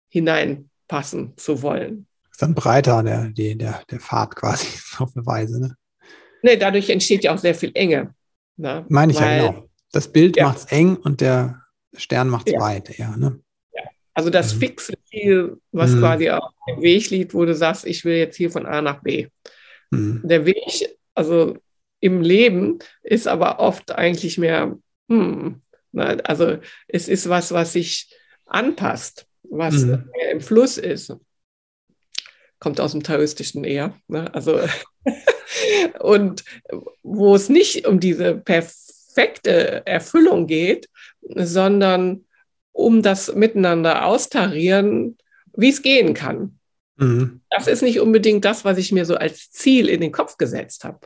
hineinpassen 0.10 1.34
zu 1.38 1.62
wollen? 1.62 2.08
ist 2.34 2.42
dann 2.42 2.56
breiter 2.56 3.04
der, 3.04 3.30
der, 3.30 3.84
der 3.90 4.00
Pfad 4.00 4.36
quasi 4.36 4.68
auf 4.98 5.16
eine 5.16 5.26
Weise. 5.26 5.62
Ne? 5.62 5.76
Nee, 6.42 6.58
dadurch 6.58 6.90
entsteht 6.90 7.24
ja 7.24 7.34
auch 7.34 7.38
sehr 7.38 7.56
viel 7.56 7.72
Enge. 7.74 8.14
Ne? 8.58 8.86
Meine 8.90 9.14
ich 9.14 9.22
Weil, 9.22 9.38
ja 9.38 9.52
genau. 9.52 9.70
Das 9.92 10.12
Bild 10.12 10.36
ja. 10.36 10.48
macht 10.48 10.58
es 10.58 10.66
eng 10.66 10.96
und 10.98 11.22
der 11.22 11.62
Stern 11.96 12.28
macht 12.28 12.48
es 12.48 12.54
ja. 12.54 12.60
weit, 12.60 12.98
ja. 12.98 13.16
Ne? 13.16 13.40
Also 14.14 14.30
das 14.30 14.56
mhm. 14.56 14.60
fixe 14.60 14.94
Ziel, 15.06 15.58
was 15.72 15.92
mhm. 15.92 16.00
quasi 16.00 16.30
auf 16.30 16.54
dem 16.68 16.82
Weg 16.82 17.10
liegt, 17.10 17.34
wo 17.34 17.46
du 17.46 17.56
sagst, 17.56 17.86
ich 17.86 18.06
will 18.06 18.16
jetzt 18.16 18.38
hier 18.38 18.52
von 18.52 18.66
A 18.66 18.82
nach 18.82 19.02
B. 19.02 19.28
Mhm. 19.92 20.22
Der 20.24 20.46
Weg, 20.46 20.90
also 21.16 21.58
im 22.00 22.22
Leben, 22.22 22.80
ist 23.02 23.28
aber 23.28 23.60
oft 23.60 23.92
eigentlich 23.92 24.38
mehr, 24.38 24.78
hm, 25.10 25.62
na, 25.92 26.18
also 26.24 26.58
es 26.88 27.08
ist 27.08 27.30
was, 27.30 27.52
was 27.52 27.74
sich 27.74 28.10
anpasst, 28.46 29.26
was 29.44 29.76
mhm. 29.76 30.10
im 30.32 30.42
Fluss 30.42 30.78
ist. 30.78 31.16
Kommt 32.60 32.80
aus 32.80 32.92
dem 32.92 33.04
Taoistischen 33.04 33.64
eher. 33.64 33.96
Ne? 34.08 34.34
Also 34.34 34.60
und 36.00 36.44
wo 37.04 37.36
es 37.36 37.50
nicht 37.50 37.88
um 37.88 38.00
diese 38.00 38.36
perfekte 38.36 39.86
Erfüllung 39.86 40.48
geht, 40.48 40.90
sondern 41.22 42.26
um 42.74 43.02
das 43.02 43.34
miteinander 43.34 44.06
austarieren, 44.06 45.18
wie 45.56 45.70
es 45.70 45.82
gehen 45.82 46.14
kann. 46.14 46.60
Mhm. 46.98 47.42
Das 47.50 47.68
ist 47.68 47.82
nicht 47.82 48.00
unbedingt 48.00 48.44
das, 48.44 48.66
was 48.66 48.78
ich 48.78 48.92
mir 48.92 49.06
so 49.06 49.16
als 49.16 49.52
Ziel 49.52 49.88
in 49.88 50.02
den 50.02 50.12
Kopf 50.12 50.38
gesetzt 50.38 50.84
habe, 50.84 51.00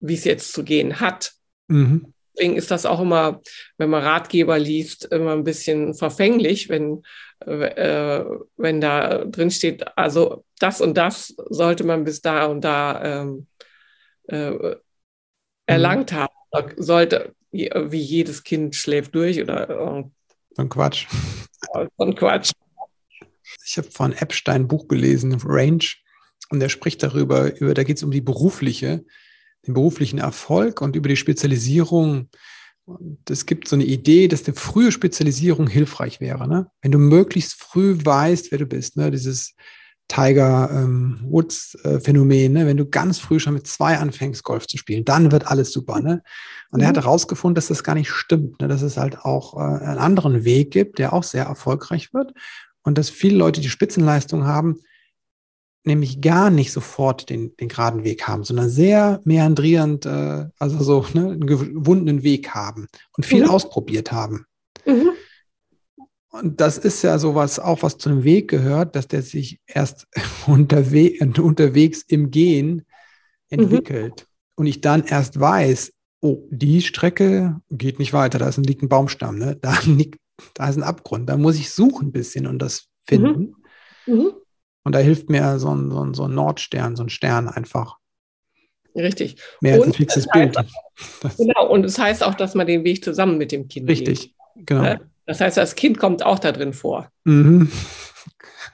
wie 0.00 0.14
es 0.14 0.24
jetzt 0.24 0.52
zu 0.52 0.64
gehen 0.64 1.00
hat. 1.00 1.32
Mhm. 1.68 2.12
Deswegen 2.34 2.56
ist 2.56 2.70
das 2.70 2.86
auch 2.86 3.00
immer, 3.00 3.42
wenn 3.76 3.90
man 3.90 4.02
Ratgeber 4.02 4.58
liest, 4.58 5.04
immer 5.06 5.32
ein 5.32 5.44
bisschen 5.44 5.94
verfänglich, 5.94 6.68
wenn, 6.68 7.02
äh, 7.40 8.24
wenn 8.56 8.80
da 8.80 9.24
drin 9.24 9.50
steht, 9.50 9.86
also 9.98 10.44
das 10.58 10.80
und 10.80 10.96
das 10.96 11.34
sollte 11.48 11.84
man 11.84 12.04
bis 12.04 12.22
da 12.22 12.46
und 12.46 12.62
da 12.62 13.22
ähm, 13.22 13.46
äh, 14.28 14.76
erlangt 15.66 16.12
mhm. 16.12 16.16
haben. 16.16 16.34
Sollte, 16.76 17.34
wie 17.52 17.98
jedes 17.98 18.42
Kind 18.42 18.74
schläft 18.74 19.14
durch 19.14 19.40
oder 19.40 20.10
so 20.54 20.62
ein 20.62 20.68
Quatsch. 20.68 21.06
So 21.72 22.04
ein 22.04 22.14
Quatsch. 22.14 22.52
Ich 23.66 23.78
habe 23.78 23.90
von 23.90 24.12
Epstein 24.12 24.62
ein 24.62 24.68
Buch 24.68 24.88
gelesen, 24.88 25.36
Range, 25.44 25.84
und 26.50 26.60
er 26.60 26.68
spricht 26.68 27.02
darüber, 27.02 27.56
über, 27.60 27.74
da 27.74 27.84
geht 27.84 27.96
es 27.96 28.02
um 28.02 28.10
die 28.10 28.20
berufliche, 28.20 29.04
den 29.66 29.74
beruflichen 29.74 30.18
Erfolg 30.18 30.80
und 30.80 30.96
über 30.96 31.08
die 31.08 31.16
Spezialisierung. 31.16 32.28
Und 32.84 33.30
es 33.30 33.46
gibt 33.46 33.68
so 33.68 33.76
eine 33.76 33.84
Idee, 33.84 34.26
dass 34.26 34.46
eine 34.46 34.56
frühe 34.56 34.90
Spezialisierung 34.90 35.68
hilfreich 35.68 36.20
wäre. 36.20 36.48
Ne? 36.48 36.70
Wenn 36.82 36.90
du 36.90 36.98
möglichst 36.98 37.54
früh 37.54 37.96
weißt, 38.02 38.50
wer 38.50 38.58
du 38.58 38.66
bist, 38.66 38.96
ne? 38.96 39.10
dieses 39.10 39.54
Tiger 40.10 40.68
ähm, 40.72 41.20
Woods 41.22 41.76
äh, 41.84 42.00
Phänomen, 42.00 42.52
ne? 42.52 42.66
wenn 42.66 42.76
du 42.76 42.84
ganz 42.84 43.20
früh 43.20 43.38
schon 43.38 43.54
mit 43.54 43.66
zwei 43.68 43.96
anfängst, 43.96 44.42
Golf 44.42 44.66
zu 44.66 44.76
spielen, 44.76 45.04
dann 45.04 45.30
wird 45.30 45.46
alles 45.46 45.72
super. 45.72 46.00
Ne? 46.00 46.22
Und 46.70 46.78
mhm. 46.78 46.82
er 46.82 46.88
hat 46.88 46.96
herausgefunden, 46.96 47.54
dass 47.54 47.68
das 47.68 47.84
gar 47.84 47.94
nicht 47.94 48.10
stimmt, 48.10 48.60
ne? 48.60 48.66
dass 48.66 48.82
es 48.82 48.96
halt 48.96 49.20
auch 49.20 49.54
äh, 49.54 49.84
einen 49.84 49.98
anderen 49.98 50.44
Weg 50.44 50.72
gibt, 50.72 50.98
der 50.98 51.12
auch 51.12 51.22
sehr 51.22 51.44
erfolgreich 51.44 52.12
wird 52.12 52.32
und 52.82 52.98
dass 52.98 53.08
viele 53.08 53.36
Leute, 53.36 53.60
die 53.60 53.68
Spitzenleistung 53.68 54.44
haben, 54.44 54.80
nämlich 55.84 56.20
gar 56.20 56.50
nicht 56.50 56.72
sofort 56.72 57.30
den, 57.30 57.56
den 57.56 57.68
geraden 57.68 58.02
Weg 58.02 58.26
haben, 58.26 58.42
sondern 58.42 58.68
sehr 58.68 59.20
meandrierend, 59.24 60.06
äh, 60.06 60.46
also 60.58 60.82
so 60.82 61.06
ne, 61.14 61.30
einen 61.30 61.46
gewundenen 61.46 62.24
Weg 62.24 62.50
haben 62.50 62.88
und 63.16 63.24
viel 63.24 63.44
mhm. 63.44 63.50
ausprobiert 63.50 64.10
haben. 64.10 64.44
Mhm. 64.84 65.10
Und 66.30 66.60
das 66.60 66.78
ist 66.78 67.02
ja 67.02 67.18
sowas, 67.18 67.58
auch 67.58 67.82
was 67.82 67.98
zu 67.98 68.08
einem 68.08 68.22
Weg 68.22 68.48
gehört, 68.48 68.94
dass 68.94 69.08
der 69.08 69.22
sich 69.22 69.60
erst 69.66 70.06
unterwe 70.46 71.12
unterwegs 71.40 72.02
im 72.06 72.30
Gehen 72.30 72.86
mhm. 73.50 73.58
entwickelt. 73.58 74.20
Mhm. 74.20 74.54
Und 74.56 74.66
ich 74.66 74.80
dann 74.80 75.04
erst 75.04 75.40
weiß, 75.40 75.92
oh, 76.20 76.46
die 76.50 76.82
Strecke 76.82 77.60
geht 77.70 77.98
nicht 77.98 78.12
weiter, 78.12 78.38
da 78.38 78.48
ist 78.48 78.58
ein, 78.58 78.64
liegt 78.64 78.82
ein 78.82 78.88
Baumstamm, 78.88 79.38
ne? 79.38 79.56
da, 79.60 79.76
liegt, 79.86 80.20
da 80.54 80.68
ist 80.68 80.76
ein 80.76 80.82
Abgrund, 80.82 81.28
da 81.28 81.36
muss 81.36 81.56
ich 81.56 81.70
suchen 81.70 82.08
ein 82.08 82.12
bisschen 82.12 82.46
und 82.46 82.60
das 82.60 82.86
finden. 83.06 83.54
Mhm. 84.06 84.14
Mhm. 84.14 84.32
Und 84.84 84.94
da 84.94 84.98
hilft 84.98 85.28
mir 85.30 85.58
so 85.58 85.74
ein, 85.74 85.90
so, 85.90 86.04
ein, 86.04 86.14
so 86.14 86.24
ein 86.24 86.34
Nordstern, 86.34 86.96
so 86.96 87.02
ein 87.02 87.10
Stern 87.10 87.48
einfach. 87.48 87.98
Richtig. 88.94 89.36
Mehr 89.60 89.74
und 89.74 89.80
als 89.80 89.86
ein 89.88 89.92
fixes 89.94 90.26
Bild. 90.28 90.56
genau, 91.36 91.68
und 91.68 91.84
es 91.84 91.94
das 91.94 92.04
heißt 92.04 92.24
auch, 92.24 92.34
dass 92.34 92.54
man 92.54 92.66
den 92.66 92.84
Weg 92.84 93.04
zusammen 93.04 93.38
mit 93.38 93.52
dem 93.52 93.68
Kind 93.68 93.88
Richtig, 93.88 94.34
geht. 94.54 94.66
genau. 94.66 94.84
Ja? 94.84 95.00
Das 95.30 95.40
heißt, 95.40 95.58
das 95.58 95.76
Kind 95.76 95.96
kommt 95.96 96.24
auch 96.24 96.40
da 96.40 96.50
drin 96.50 96.72
vor. 96.72 97.08
Mhm. 97.22 97.70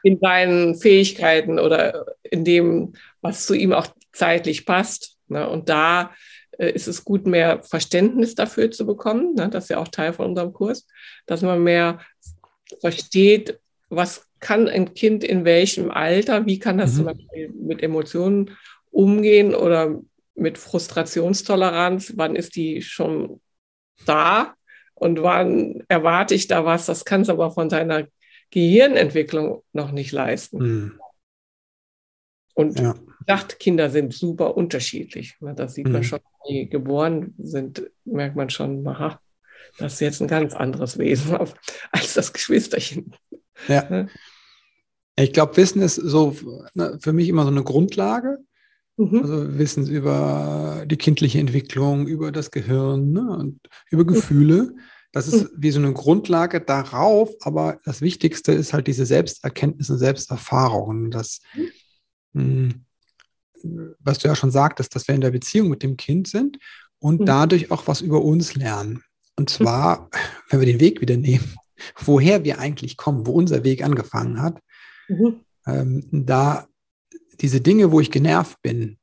In 0.03 0.19
seinen 0.19 0.75
Fähigkeiten 0.75 1.59
oder 1.59 2.07
in 2.23 2.47
dem, 2.47 2.95
was 3.21 3.45
zu 3.45 3.53
ihm 3.53 3.75
auch 3.75 3.89
zeitlich 4.15 4.65
passt. 4.65 5.19
Ne? 5.29 5.47
Und 5.47 5.69
da 5.69 6.13
äh, 6.53 6.71
ist 6.71 6.89
es 6.89 7.05
gut, 7.05 7.27
mehr 7.27 7.63
Verständnis 7.63 8.35
dafür 8.35 8.71
zu 8.71 8.87
bekommen. 8.87 9.35
Ne? 9.35 9.51
Das 9.51 9.65
ist 9.65 9.69
ja 9.69 9.77
auch 9.77 9.89
Teil 9.89 10.15
von 10.15 10.31
unserem 10.31 10.55
Kurs, 10.55 10.87
dass 11.27 11.43
man 11.43 11.63
mehr 11.63 12.01
versteht, 12.81 13.61
was 13.91 14.27
kann 14.41 14.67
ein 14.67 14.95
Kind 14.95 15.25
in 15.25 15.45
welchem 15.45 15.91
Alter, 15.91 16.47
wie 16.47 16.59
kann 16.59 16.79
das 16.79 16.93
mhm. 16.93 16.97
zum 16.97 17.05
Beispiel 17.05 17.51
mit 17.51 17.83
Emotionen 17.83 18.57
umgehen 18.91 19.55
oder 19.55 20.01
mit 20.35 20.57
Frustrationstoleranz, 20.57 22.15
wann 22.17 22.35
ist 22.35 22.57
die 22.57 22.81
schon 22.81 23.43
da 24.07 24.55
und 24.99 25.23
wann 25.23 25.85
erwarte 25.89 26.35
ich 26.35 26.49
da 26.49 26.65
was, 26.65 26.87
das 26.87 27.05
kann 27.05 27.21
es 27.21 27.29
aber 27.29 27.51
von 27.51 27.71
seiner 27.71 28.09
Gehirnentwicklung 28.51 29.63
noch 29.73 29.93
nicht 29.93 30.11
leisten. 30.13 30.59
Mhm. 30.59 31.01
Und 32.55 32.81
ja. 32.81 32.95
gesagt, 33.21 33.59
Kinder 33.59 33.91
sind 33.91 34.15
super 34.15 34.57
unterschiedlich. 34.57 35.37
Das 35.41 35.75
sieht 35.75 35.89
man 35.89 36.01
mhm. 36.01 36.05
schon, 36.05 36.21
wenn 36.21 36.55
die 36.55 36.71
geboren 36.71 37.35
sind, 37.37 37.91
merkt 38.05 38.37
man 38.37 38.49
schon, 38.49 38.87
aha, 38.89 39.21
das 39.79 39.95
ist 39.95 40.01
jetzt 40.01 40.23
ein 40.23 40.29
ganz 40.29 40.55
anderes 40.55 40.97
Wesen 40.97 41.37
als 41.93 42.15
das 42.15 42.33
Geschwisterchen. 42.33 43.15
Ja. 43.69 44.07
Ich 45.17 45.33
glaube, 45.33 45.57
Wissen 45.59 45.83
ist 45.83 45.97
so 45.97 46.35
ne, 46.75 46.99
für 47.01 47.13
mich 47.13 47.29
immer 47.29 47.43
so 47.43 47.51
eine 47.51 47.65
Grundlage. 47.65 48.39
Mhm. 48.97 49.23
Also 49.23 49.59
Wissen 49.59 49.87
über 49.87 50.85
die 50.87 50.97
kindliche 50.97 51.39
Entwicklung, 51.39 52.07
über 52.07 52.33
das 52.33 52.51
Gehirn 52.51 53.13
ne, 53.13 53.37
und 53.37 53.61
über 53.91 54.03
mhm. 54.03 54.09
Gefühle. 54.09 54.75
Das 55.13 55.29
ist 55.29 55.49
wie 55.57 55.71
so 55.71 55.79
eine 55.79 55.95
Grundlage 55.95 56.61
darauf, 56.61 57.31
aber 57.41 57.79
das 57.85 58.03
Wichtigste 58.03 58.53
ist 58.53 58.75
halt 58.75 58.87
diese 58.87 59.07
Selbsterkenntnis 59.07 59.89
und 59.89 59.99
Selbsterfahrung. 59.99 61.11
Das, 61.11 61.41
mh, 62.35 62.75
hm, 63.63 63.95
was 63.99 64.19
du 64.19 64.29
ja 64.29 64.37
schon 64.37 64.51
sagtest, 64.51 64.95
dass 64.95 65.09
wir 65.09 65.15
in 65.15 65.23
der 65.23 65.31
Beziehung 65.31 65.69
mit 65.69 65.83
dem 65.83 65.97
Kind 65.97 66.29
sind 66.29 66.59
und 66.99 67.21
mhm. 67.21 67.27
dadurch 67.27 67.71
auch 67.71 67.87
was 67.87 68.01
über 68.01 68.23
uns 68.23 68.55
lernen. 68.57 69.03
Und 69.37 69.51
zwar, 69.51 70.11
wenn 70.51 70.61
wir 70.61 70.67
den 70.67 70.81
Weg 70.81 71.01
wieder 71.01 71.17
nehmen, 71.17 71.55
woher 72.05 72.45
wir 72.45 72.59
eigentlich 72.59 72.97
kommen, 72.97 73.27
wo 73.27 73.33
unser 73.33 73.65
Weg 73.65 73.83
angefangen 73.85 74.41
hat, 74.41 74.61
mhm. 75.09 75.41
ähm, 75.67 76.09
da 76.13 76.67
diese 77.41 77.61
Dinge, 77.61 77.93
wo 77.93 78.01
ich 78.01 78.11
genervt 78.11 78.61
bin, 78.63 78.99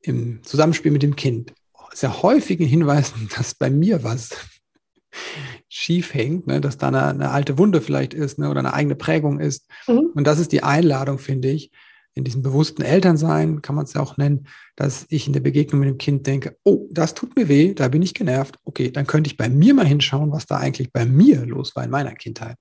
im 0.00 0.42
Zusammenspiel 0.42 0.92
mit 0.92 1.02
dem 1.02 1.16
Kind, 1.16 1.52
sehr 1.92 2.22
häufig 2.22 2.58
hinweisen, 2.60 3.28
dass 3.36 3.54
bei 3.54 3.70
mir 3.70 4.04
was 4.04 4.30
schief 5.68 6.14
hängt, 6.14 6.46
ne, 6.46 6.60
dass 6.60 6.78
da 6.78 6.88
eine, 6.88 7.06
eine, 7.06 7.30
alte 7.30 7.58
Wunde 7.58 7.80
vielleicht 7.80 8.14
ist 8.14 8.38
ne, 8.38 8.50
oder 8.50 8.60
eine 8.60 8.74
eigene 8.74 8.94
Prägung 8.94 9.40
ist. 9.40 9.66
Mhm. 9.86 10.10
Und 10.14 10.26
das 10.26 10.38
ist 10.38 10.52
die 10.52 10.62
Einladung, 10.62 11.18
finde 11.18 11.48
ich, 11.48 11.70
in 12.14 12.24
diesem 12.24 12.42
bewussten 12.42 12.82
Elternsein, 12.82 13.62
kann 13.62 13.74
man 13.74 13.84
es 13.84 13.94
ja 13.94 14.00
auch 14.00 14.16
nennen, 14.16 14.48
dass 14.76 15.06
ich 15.08 15.26
in 15.26 15.32
der 15.32 15.40
Begegnung 15.40 15.80
mit 15.80 15.88
dem 15.88 15.98
Kind 15.98 16.26
denke, 16.26 16.56
oh, 16.64 16.88
das 16.90 17.14
tut 17.14 17.36
mir 17.36 17.48
weh, 17.48 17.74
da 17.74 17.88
bin 17.88 18.02
ich 18.02 18.12
genervt. 18.12 18.56
Okay, 18.64 18.90
dann 18.90 19.06
könnte 19.06 19.28
ich 19.28 19.36
bei 19.36 19.48
mir 19.48 19.72
mal 19.72 19.86
hinschauen, 19.86 20.32
was 20.32 20.46
da 20.46 20.56
eigentlich 20.56 20.92
bei 20.92 21.06
mir 21.06 21.46
los 21.46 21.76
war 21.76 21.84
in 21.84 21.90
meiner 21.90 22.14
Kindheit. 22.14 22.56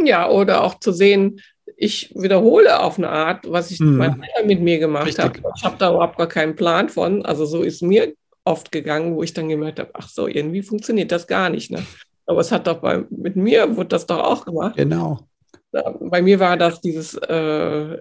Ja, 0.00 0.28
oder 0.28 0.64
auch 0.64 0.80
zu 0.80 0.92
sehen, 0.92 1.40
ich 1.82 2.12
wiederhole 2.14 2.78
auf 2.78 2.96
eine 2.96 3.08
Art, 3.08 3.50
was 3.50 3.72
ich 3.72 3.80
hm. 3.80 3.96
meine 3.96 4.16
Eltern 4.22 4.46
mit 4.46 4.60
mir 4.60 4.78
gemacht 4.78 5.18
habe. 5.18 5.40
Ich 5.56 5.64
habe 5.64 5.76
da 5.78 5.92
überhaupt 5.92 6.16
gar 6.16 6.28
keinen 6.28 6.54
Plan 6.54 6.88
von. 6.88 7.26
Also 7.26 7.44
so 7.44 7.64
ist 7.64 7.82
mir 7.82 8.14
oft 8.44 8.70
gegangen, 8.70 9.16
wo 9.16 9.24
ich 9.24 9.34
dann 9.34 9.48
gemerkt 9.48 9.80
habe, 9.80 9.90
ach 9.94 10.08
so, 10.08 10.28
irgendwie 10.28 10.62
funktioniert 10.62 11.10
das 11.10 11.26
gar 11.26 11.50
nicht. 11.50 11.72
Ne? 11.72 11.84
Aber 12.26 12.40
es 12.40 12.52
hat 12.52 12.68
doch 12.68 12.78
bei, 12.78 13.04
mit 13.10 13.34
mir, 13.34 13.76
wurde 13.76 13.88
das 13.88 14.06
doch 14.06 14.20
auch 14.20 14.44
gemacht. 14.44 14.76
Genau. 14.76 15.26
Bei 15.72 16.22
mir 16.22 16.38
war 16.38 16.56
das 16.56 16.80
dieses 16.80 17.14
äh, 17.14 17.98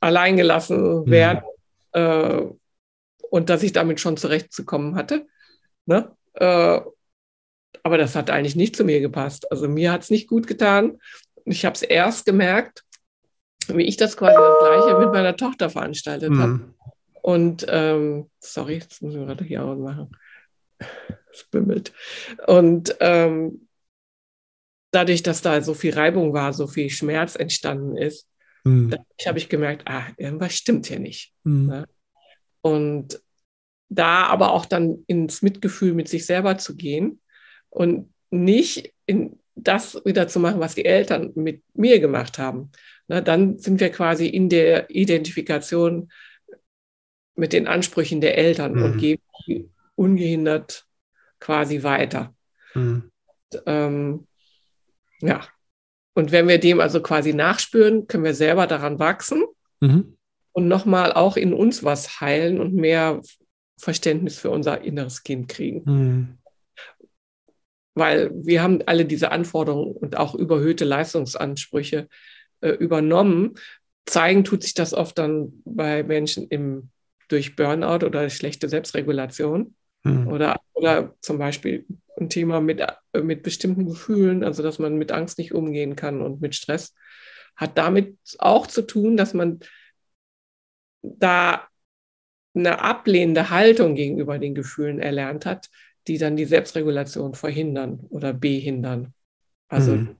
alleingelassen 0.00 1.04
hm. 1.04 1.06
werden 1.06 1.42
mhm. 1.94 2.00
äh, 2.00 2.42
und 3.30 3.50
dass 3.50 3.62
ich 3.62 3.70
damit 3.70 4.00
schon 4.00 4.16
zurechtzukommen 4.16 4.96
hatte. 4.96 5.28
Ne? 5.86 6.10
Äh, 6.34 6.80
aber 7.84 7.98
das 7.98 8.16
hat 8.16 8.30
eigentlich 8.30 8.56
nicht 8.56 8.74
zu 8.74 8.82
mir 8.82 8.98
gepasst. 9.00 9.48
Also 9.52 9.68
mir 9.68 9.92
hat 9.92 10.02
es 10.02 10.10
nicht 10.10 10.26
gut 10.26 10.48
getan. 10.48 10.98
Ich 11.44 11.64
habe 11.64 11.74
es 11.74 11.82
erst 11.82 12.26
gemerkt, 12.26 12.84
wie 13.68 13.84
ich 13.84 13.96
das 13.96 14.16
quasi 14.16 14.36
das 14.36 14.58
Gleiche 14.60 14.98
mit 14.98 15.12
meiner 15.12 15.36
Tochter 15.36 15.70
veranstaltet 15.70 16.30
mhm. 16.30 16.38
habe. 16.40 16.74
Und 17.22 17.66
ähm, 17.68 18.30
sorry, 18.38 18.74
jetzt 18.74 19.02
müssen 19.02 19.20
wir 19.20 19.26
gerade 19.26 19.44
hier 19.44 19.64
ausmachen. 19.64 20.10
Es 21.32 21.44
bimmelt. 21.50 21.92
Und 22.46 22.96
ähm, 23.00 23.68
dadurch, 24.90 25.22
dass 25.22 25.42
da 25.42 25.60
so 25.62 25.74
viel 25.74 25.94
Reibung 25.94 26.32
war, 26.32 26.52
so 26.52 26.66
viel 26.66 26.90
Schmerz 26.90 27.34
entstanden 27.34 27.96
ist, 27.96 28.28
mhm. 28.64 28.94
habe 29.26 29.38
ich 29.38 29.48
gemerkt, 29.48 29.84
ah, 29.86 30.06
irgendwas 30.16 30.54
stimmt 30.54 30.86
hier 30.86 31.00
nicht. 31.00 31.32
Mhm. 31.44 31.66
Ne? 31.66 31.88
Und 32.60 33.20
da 33.88 34.26
aber 34.26 34.52
auch 34.52 34.66
dann 34.66 35.04
ins 35.06 35.42
Mitgefühl 35.42 35.94
mit 35.94 36.08
sich 36.08 36.26
selber 36.26 36.58
zu 36.58 36.76
gehen 36.76 37.20
und 37.70 38.12
nicht 38.30 38.94
in 39.06 39.38
das 39.56 40.00
wieder 40.04 40.28
zu 40.28 40.40
machen, 40.40 40.60
was 40.60 40.74
die 40.74 40.84
Eltern 40.84 41.32
mit 41.34 41.62
mir 41.74 42.00
gemacht 42.00 42.38
haben. 42.38 42.70
Na, 43.08 43.20
dann 43.20 43.58
sind 43.58 43.80
wir 43.80 43.90
quasi 43.90 44.26
in 44.26 44.48
der 44.48 44.90
Identifikation 44.90 46.10
mit 47.36 47.52
den 47.52 47.66
Ansprüchen 47.66 48.20
der 48.20 48.38
Eltern 48.38 48.74
mhm. 48.74 48.82
und 48.84 48.98
geben 48.98 49.22
die 49.46 49.68
ungehindert 49.94 50.86
quasi 51.40 51.82
weiter. 51.82 52.34
Mhm. 52.74 53.10
Und, 53.52 53.62
ähm, 53.66 54.26
ja. 55.20 55.46
Und 56.14 56.30
wenn 56.32 56.48
wir 56.48 56.58
dem 56.58 56.80
also 56.80 57.02
quasi 57.02 57.34
nachspüren, 57.34 58.06
können 58.06 58.24
wir 58.24 58.34
selber 58.34 58.66
daran 58.66 58.98
wachsen 58.98 59.44
mhm. 59.80 60.16
und 60.52 60.68
nochmal 60.68 61.12
auch 61.12 61.36
in 61.36 61.52
uns 61.52 61.82
was 61.82 62.20
heilen 62.20 62.60
und 62.60 62.74
mehr 62.74 63.20
Verständnis 63.76 64.38
für 64.38 64.50
unser 64.50 64.82
inneres 64.82 65.24
Kind 65.24 65.48
kriegen. 65.48 66.38
Weil 67.94 68.30
wir 68.34 68.62
haben 68.62 68.80
alle 68.86 69.04
diese 69.04 69.30
Anforderungen 69.30 69.92
und 69.92 70.16
auch 70.16 70.34
überhöhte 70.34 70.84
Leistungsansprüche 70.84 72.08
äh, 72.60 72.70
übernommen. 72.70 73.54
Zeigen 74.06 74.44
tut 74.44 74.62
sich 74.62 74.74
das 74.74 74.92
oft 74.92 75.16
dann 75.18 75.62
bei 75.64 76.02
Menschen 76.02 76.48
im, 76.48 76.90
durch 77.28 77.56
Burnout 77.56 78.04
oder 78.04 78.28
schlechte 78.30 78.68
Selbstregulation 78.68 79.74
hm. 80.04 80.28
oder, 80.28 80.60
oder 80.72 81.14
zum 81.20 81.38
Beispiel 81.38 81.86
ein 82.18 82.28
Thema 82.28 82.60
mit, 82.60 82.80
äh, 82.80 83.20
mit 83.22 83.42
bestimmten 83.42 83.86
Gefühlen, 83.86 84.44
also 84.44 84.62
dass 84.62 84.78
man 84.78 84.96
mit 84.96 85.12
Angst 85.12 85.38
nicht 85.38 85.54
umgehen 85.54 85.96
kann 85.96 86.20
und 86.20 86.40
mit 86.40 86.54
Stress, 86.54 86.94
hat 87.56 87.78
damit 87.78 88.16
auch 88.38 88.66
zu 88.66 88.82
tun, 88.82 89.16
dass 89.16 89.34
man 89.34 89.60
da 91.02 91.68
eine 92.54 92.80
ablehnende 92.80 93.50
Haltung 93.50 93.94
gegenüber 93.94 94.38
den 94.38 94.54
Gefühlen 94.54 95.00
erlernt 95.00 95.44
hat, 95.44 95.70
die 96.06 96.18
dann 96.18 96.36
die 96.36 96.44
Selbstregulation 96.44 97.34
verhindern 97.34 98.00
oder 98.10 98.32
behindern. 98.32 99.14
Also 99.68 99.96
mhm. 99.96 100.16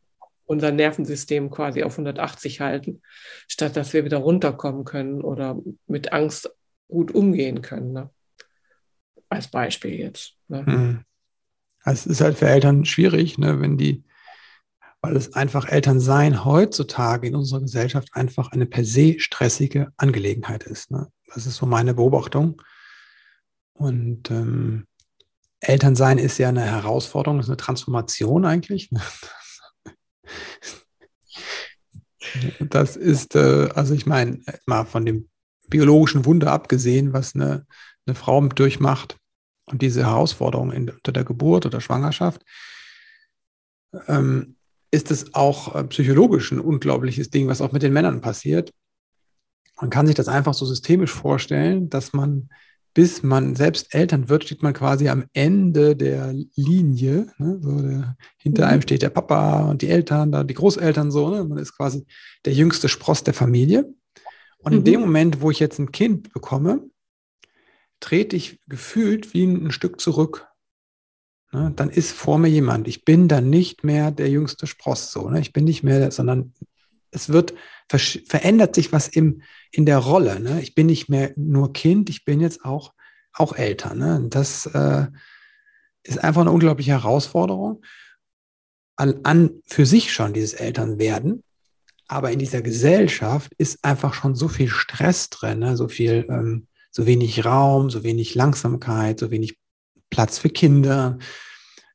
unser 0.47 0.73
Nervensystem 0.73 1.51
quasi 1.51 1.83
auf 1.83 1.93
180 1.93 2.61
halten, 2.61 3.03
statt 3.49 3.77
dass 3.77 3.93
wir 3.93 4.05
wieder 4.05 4.19
runterkommen 4.19 4.85
können 4.85 5.21
oder 5.23 5.59
mit 5.87 6.13
Angst 6.13 6.51
gut 6.89 7.13
umgehen 7.13 7.63
können. 7.63 7.93
Ne? 7.93 8.11
Als 9.29 9.49
Beispiel 9.49 9.95
jetzt. 9.95 10.37
Ne? 10.49 10.63
Mhm. 10.63 11.05
Also 11.83 12.11
es 12.11 12.19
ist 12.19 12.21
halt 12.23 12.39
für 12.39 12.49
Eltern 12.49 12.87
schwierig, 12.87 13.37
ne, 13.37 13.61
wenn 13.61 13.77
die, 13.77 14.05
weil 15.03 15.17
es 15.17 15.35
einfach 15.35 15.69
Elternsein 15.69 16.45
heutzutage 16.45 17.29
in 17.29 17.37
unserer 17.37 17.61
Gesellschaft 17.61 18.09
einfach 18.13 18.53
eine 18.53 18.65
per 18.65 18.87
se 18.87 19.21
stressige 19.21 19.93
Angelegenheit 19.99 20.63
ist. 20.65 20.91
Ne? 20.91 21.09
Das 21.35 21.45
ist 21.45 21.57
so 21.57 21.67
meine 21.67 21.93
Beobachtung. 21.93 22.63
Und 23.75 24.31
ähm, 24.31 24.87
Elternsein 25.69 26.19
ist 26.19 26.39
ja 26.39 26.49
eine 26.49 26.63
Herausforderung, 26.63 27.41
ist 27.41 27.49
eine 27.49 27.57
Transformation 27.57 28.45
eigentlich. 28.45 28.91
Das 32.59 32.97
ist, 32.97 33.37
äh, 33.37 33.69
also 33.75 33.95
ich 33.95 34.07
meine, 34.07 34.41
mal 34.67 34.85
von 34.85 35.07
dem 35.07 35.29
biologischen 35.69 36.25
Wunder 36.25 36.51
abgesehen, 36.51 37.13
was 37.13 37.35
eine, 37.35 37.67
eine 38.07 38.17
Frau 38.17 38.41
durchmacht 38.49 39.19
und 39.67 39.83
diese 39.83 40.05
Herausforderung 40.05 40.73
in, 40.73 40.91
unter 40.91 41.13
der 41.13 41.25
Geburt 41.25 41.67
oder 41.67 41.81
Schwangerschaft, 41.81 42.43
ähm, 44.09 44.57
ist 44.91 45.11
es 45.11 45.35
auch 45.35 45.75
äh, 45.75 45.85
psychologisch 45.85 46.53
ein 46.53 46.61
unglaubliches 46.61 47.31
Ding, 47.31 47.49
was 47.49 47.61
auch 47.61 47.73
mit 47.73 47.83
den 47.83 47.93
Männern 47.93 48.21
passiert. 48.21 48.73
Man 49.81 49.91
kann 49.91 50.07
sich 50.07 50.15
das 50.15 50.29
einfach 50.29 50.55
so 50.55 50.67
systemisch 50.67 51.13
vorstellen, 51.13 51.91
dass 51.91 52.13
man 52.13 52.49
bis 52.95 53.25
man 53.25 53.57
selbst 53.57 53.93
Eltern 53.93 54.29
wird, 54.29 54.45
steht 54.45 54.63
man 54.63 54.73
quasi 54.73 55.09
am 55.09 55.25
Ende 55.33 55.97
der 55.97 56.33
Linie. 56.55 57.27
Ne? 57.39 57.59
So 57.61 57.83
der, 57.83 58.17
hinter 58.39 58.67
mhm. 58.67 58.71
einem 58.71 58.83
steht 58.83 59.03
der 59.03 59.11
Papa 59.11 59.69
und 59.69 59.83
die 59.83 59.89
Eltern, 59.89 60.31
da 60.31 60.45
die 60.45 60.55
Großeltern 60.55 61.11
so. 61.11 61.29
Ne? 61.29 61.45
Man 61.45 61.59
ist 61.59 61.77
quasi 61.77 62.07
der 62.45 62.53
jüngste 62.53 62.89
Spross 62.89 63.25
der 63.25 63.35
Familie. 63.35 63.93
Und 64.59 64.73
mhm. 64.73 64.79
in 64.79 64.85
dem 64.85 65.01
Moment, 65.01 65.41
wo 65.41 65.51
ich 65.51 65.59
jetzt 65.59 65.81
ein 65.81 65.91
Kind 65.91 66.33
bekomme, 66.33 66.89
trete 67.99 68.37
ich 68.37 68.61
gefühlt 68.69 69.35
wie 69.35 69.45
ein, 69.45 69.67
ein 69.67 69.73
Stück 69.73 70.01
zurück. 70.01 70.47
Ne? 71.51 71.73
Dann 71.75 71.91
ist 71.91 72.13
vor 72.13 72.39
mir 72.39 72.49
jemand. 72.49 72.87
Ich 72.87 73.05
bin 73.05 73.27
dann 73.27 73.51
nicht 73.51 73.83
mehr 73.83 74.13
der 74.13 74.31
jüngste 74.31 74.69
Spross. 74.69 75.11
So, 75.11 75.29
ne? 75.29 75.41
Ich 75.41 75.53
bin 75.53 75.65
nicht 75.65 75.83
mehr, 75.83 76.13
sondern 76.13 76.53
es 77.15 77.29
wird, 77.29 77.55
verändert 77.89 78.75
sich 78.75 78.93
was 78.93 79.09
im, 79.09 79.43
in 79.71 79.87
der 79.87 79.99
Rolle. 79.99 80.41
Ne? 80.41 80.61
Ich 80.63 80.75
bin 80.75 80.87
nicht 80.87 81.09
mehr 81.09 81.33
nur 81.37 81.73
Kind, 81.73 82.11
ich 82.11 82.25
bin 82.25 82.41
jetzt 82.41 82.65
auch, 82.65 82.93
auch 83.33 83.55
Eltern. 83.55 83.99
Ne? 83.99 84.27
Das 84.31 84.67
äh, 84.67 85.07
ist 86.03 86.23
einfach 86.23 86.43
eine 86.43 86.51
unglaubliche 86.51 86.93
Herausforderung 86.93 87.83
an, 88.97 89.21
an 89.25 89.63
für 89.67 89.87
sich 89.87 90.13
schon, 90.13 90.33
dieses 90.33 90.55
Elternwerden. 90.55 91.43
Aber 92.07 92.31
in 92.31 92.39
dieser 92.39 92.63
Gesellschaft 92.63 93.53
ist 93.57 93.85
einfach 93.85 94.13
schon 94.15 94.35
so 94.35 94.49
viel 94.49 94.69
Stress 94.69 95.31
drin, 95.31 95.61
ne? 95.61 95.77
so 95.77 95.89
viel, 95.89 96.27
ähm, 96.29 96.67
so 96.91 97.07
wenig 97.07 97.45
Raum, 97.45 97.91
so 97.91 98.05
wenig 98.05 98.35
Langsamkeit, 98.35 99.19
so 99.19 99.31
wenig 99.31 99.59
Platz 100.11 100.39
für 100.39 100.51
Kinder, 100.51 101.19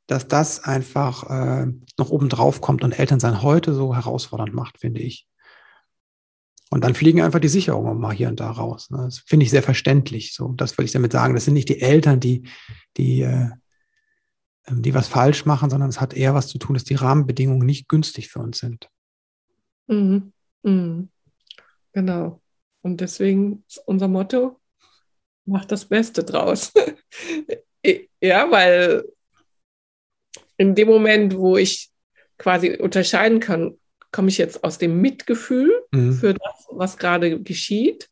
dass 0.10 0.28
das 0.28 0.64
einfach 0.64 1.30
äh, 1.30 1.68
noch 2.00 2.10
oben 2.10 2.30
drauf 2.30 2.62
kommt 2.62 2.84
und 2.84 2.98
Elternsein 2.98 3.44
heute 3.44 3.76
so 3.76 3.96
herausfordernd 3.96 4.56
macht, 4.56 4.80
finde 4.80 5.02
ich. 5.02 5.28
Und 6.72 6.84
dann 6.84 6.96
fliegen 6.96 7.22
einfach 7.22 7.40
die 7.40 7.48
Sicherungen 7.48 8.00
mal 8.00 8.14
hier 8.14 8.28
und 8.28 8.40
da 8.40 8.50
raus. 8.50 8.90
Ne? 8.90 8.98
Das 9.04 9.20
finde 9.20 9.44
ich 9.44 9.52
sehr 9.52 9.62
verständlich. 9.62 10.34
So, 10.34 10.48
das 10.54 10.78
würde 10.78 10.86
ich 10.86 10.94
damit 10.94 11.12
sagen. 11.12 11.36
Das 11.36 11.46
sind 11.46 11.54
nicht 11.54 11.70
die 11.70 11.80
Eltern, 11.82 12.20
die, 12.20 12.48
die, 12.98 13.22
äh, 13.22 13.52
die 14.68 14.96
was 14.96 15.08
falsch 15.08 15.46
machen, 15.46 15.70
sondern 15.70 15.90
es 15.90 16.02
hat 16.02 16.16
eher 16.16 16.34
was 16.34 16.48
zu 16.48 16.58
tun, 16.58 16.74
dass 16.74 16.84
die 16.84 16.96
Rahmenbedingungen 16.96 17.66
nicht 17.66 17.88
günstig 17.88 18.30
für 18.30 18.40
uns 18.40 18.58
sind. 18.58 18.90
Mhm. 19.86 20.34
Mhm. 20.64 21.10
Genau. 21.94 22.42
Und 22.82 23.00
deswegen 23.00 23.64
ist 23.68 23.80
unser 23.86 24.08
Motto, 24.08 24.60
mach 25.46 25.66
das 25.66 25.86
Beste 25.86 26.24
draus. 26.24 26.72
ja, 28.22 28.50
weil 28.50 29.06
in 30.60 30.76
dem 30.76 30.90
Moment, 30.90 31.38
wo 31.38 31.58
ich 31.58 31.90
quasi 32.38 32.76
unterscheiden 32.76 33.40
kann, 33.40 33.78
komme 34.12 34.28
ich 34.28 34.38
jetzt 34.38 34.64
aus 34.64 34.78
dem 34.78 35.00
Mitgefühl 35.02 35.72
mhm. 35.92 36.14
für 36.14 36.34
das, 36.34 36.68
was 36.70 36.98
gerade 36.98 37.42
geschieht, 37.42 38.10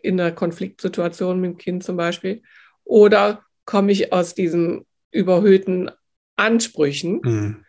in 0.00 0.20
einer 0.20 0.30
Konfliktsituation 0.30 1.40
mit 1.40 1.50
dem 1.50 1.58
Kind 1.58 1.84
zum 1.84 1.96
Beispiel, 1.96 2.42
oder 2.84 3.42
komme 3.64 3.90
ich 3.90 4.12
aus 4.12 4.34
diesen 4.34 4.86
überhöhten 5.10 5.90
Ansprüchen 6.36 7.20
mhm. 7.24 7.64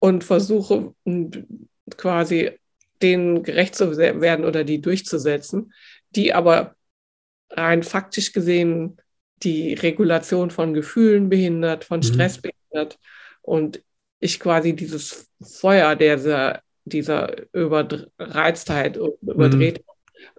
und 0.00 0.22
versuche 0.22 0.94
quasi 1.96 2.50
denen 3.00 3.42
gerecht 3.42 3.74
zu 3.74 3.96
werden 3.96 4.44
oder 4.44 4.64
die 4.64 4.82
durchzusetzen, 4.82 5.72
die 6.10 6.34
aber 6.34 6.74
rein 7.50 7.82
faktisch 7.82 8.32
gesehen 8.32 9.00
die 9.42 9.72
Regulation 9.72 10.50
von 10.50 10.74
Gefühlen 10.74 11.30
behindert, 11.30 11.84
von 11.84 12.00
mhm. 12.00 12.04
Stress 12.04 12.42
mhm. 12.42 12.50
Behindert 12.70 12.98
und 13.42 13.82
ich 14.20 14.40
quasi 14.40 14.74
dieses 14.74 15.30
Feuer 15.40 15.96
dieser, 15.96 16.62
dieser 16.84 17.52
Überreiztheit, 17.52 18.96
überdreht 18.96 19.84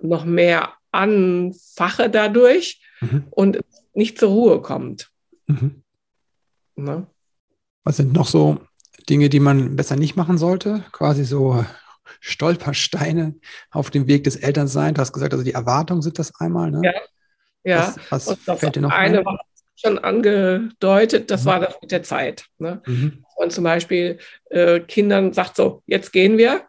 mhm. 0.02 0.10
noch 0.10 0.26
mehr 0.26 0.74
anfache 0.92 2.10
dadurch 2.10 2.82
mhm. 3.02 3.28
und 3.30 3.60
nicht 3.94 4.18
zur 4.18 4.30
Ruhe 4.30 4.62
kommt. 4.62 5.12
Mhm. 5.48 5.84
Ne? 6.76 7.08
Was 7.84 7.98
sind 7.98 8.14
noch 8.14 8.28
so 8.28 8.60
Dinge, 9.10 9.30
die 9.30 9.40
man 9.40 9.76
besser 9.76 9.96
nicht 9.96 10.16
machen 10.16 10.38
sollte? 10.38 10.84
Quasi 10.92 11.24
so 11.24 11.66
Stolpersteine 12.20 13.36
auf 13.72 13.92
dem 13.92 14.08
Weg 14.08 14.24
des 14.24 14.36
Elternseins. 14.36 14.96
Du 14.96 15.02
hast 15.02 15.14
gesagt, 15.14 15.34
also 15.34 15.44
die 15.44 15.54
Erwartungen 15.54 16.02
sind 16.02 16.20
das 16.20 16.40
einmal. 16.40 16.72
Ne? 16.72 16.82
Ja. 16.84 16.94
ja. 17.64 17.96
Was, 18.10 18.28
was 18.46 18.60
fällt 18.60 18.76
dir 18.76 18.82
noch 18.82 18.92
eine 18.92 19.20
ein? 19.20 19.38
Schon 19.80 20.00
angedeutet, 20.00 21.32
das 21.32 21.44
mhm. 21.44 21.48
war 21.48 21.60
das 21.60 21.78
mit 21.82 21.92
der 21.92 22.04
Zeit. 22.04 22.46
Ne? 22.58 22.82
Mhm. 22.86 23.24
Und 23.36 23.52
zum 23.52 23.64
Beispiel 23.64 24.18
äh, 24.50 24.80
Kindern 24.82 25.34
sagt 25.34 25.56
so, 25.56 25.84
jetzt 25.86 26.12
gehen 26.12 26.38
wir. 26.38 26.64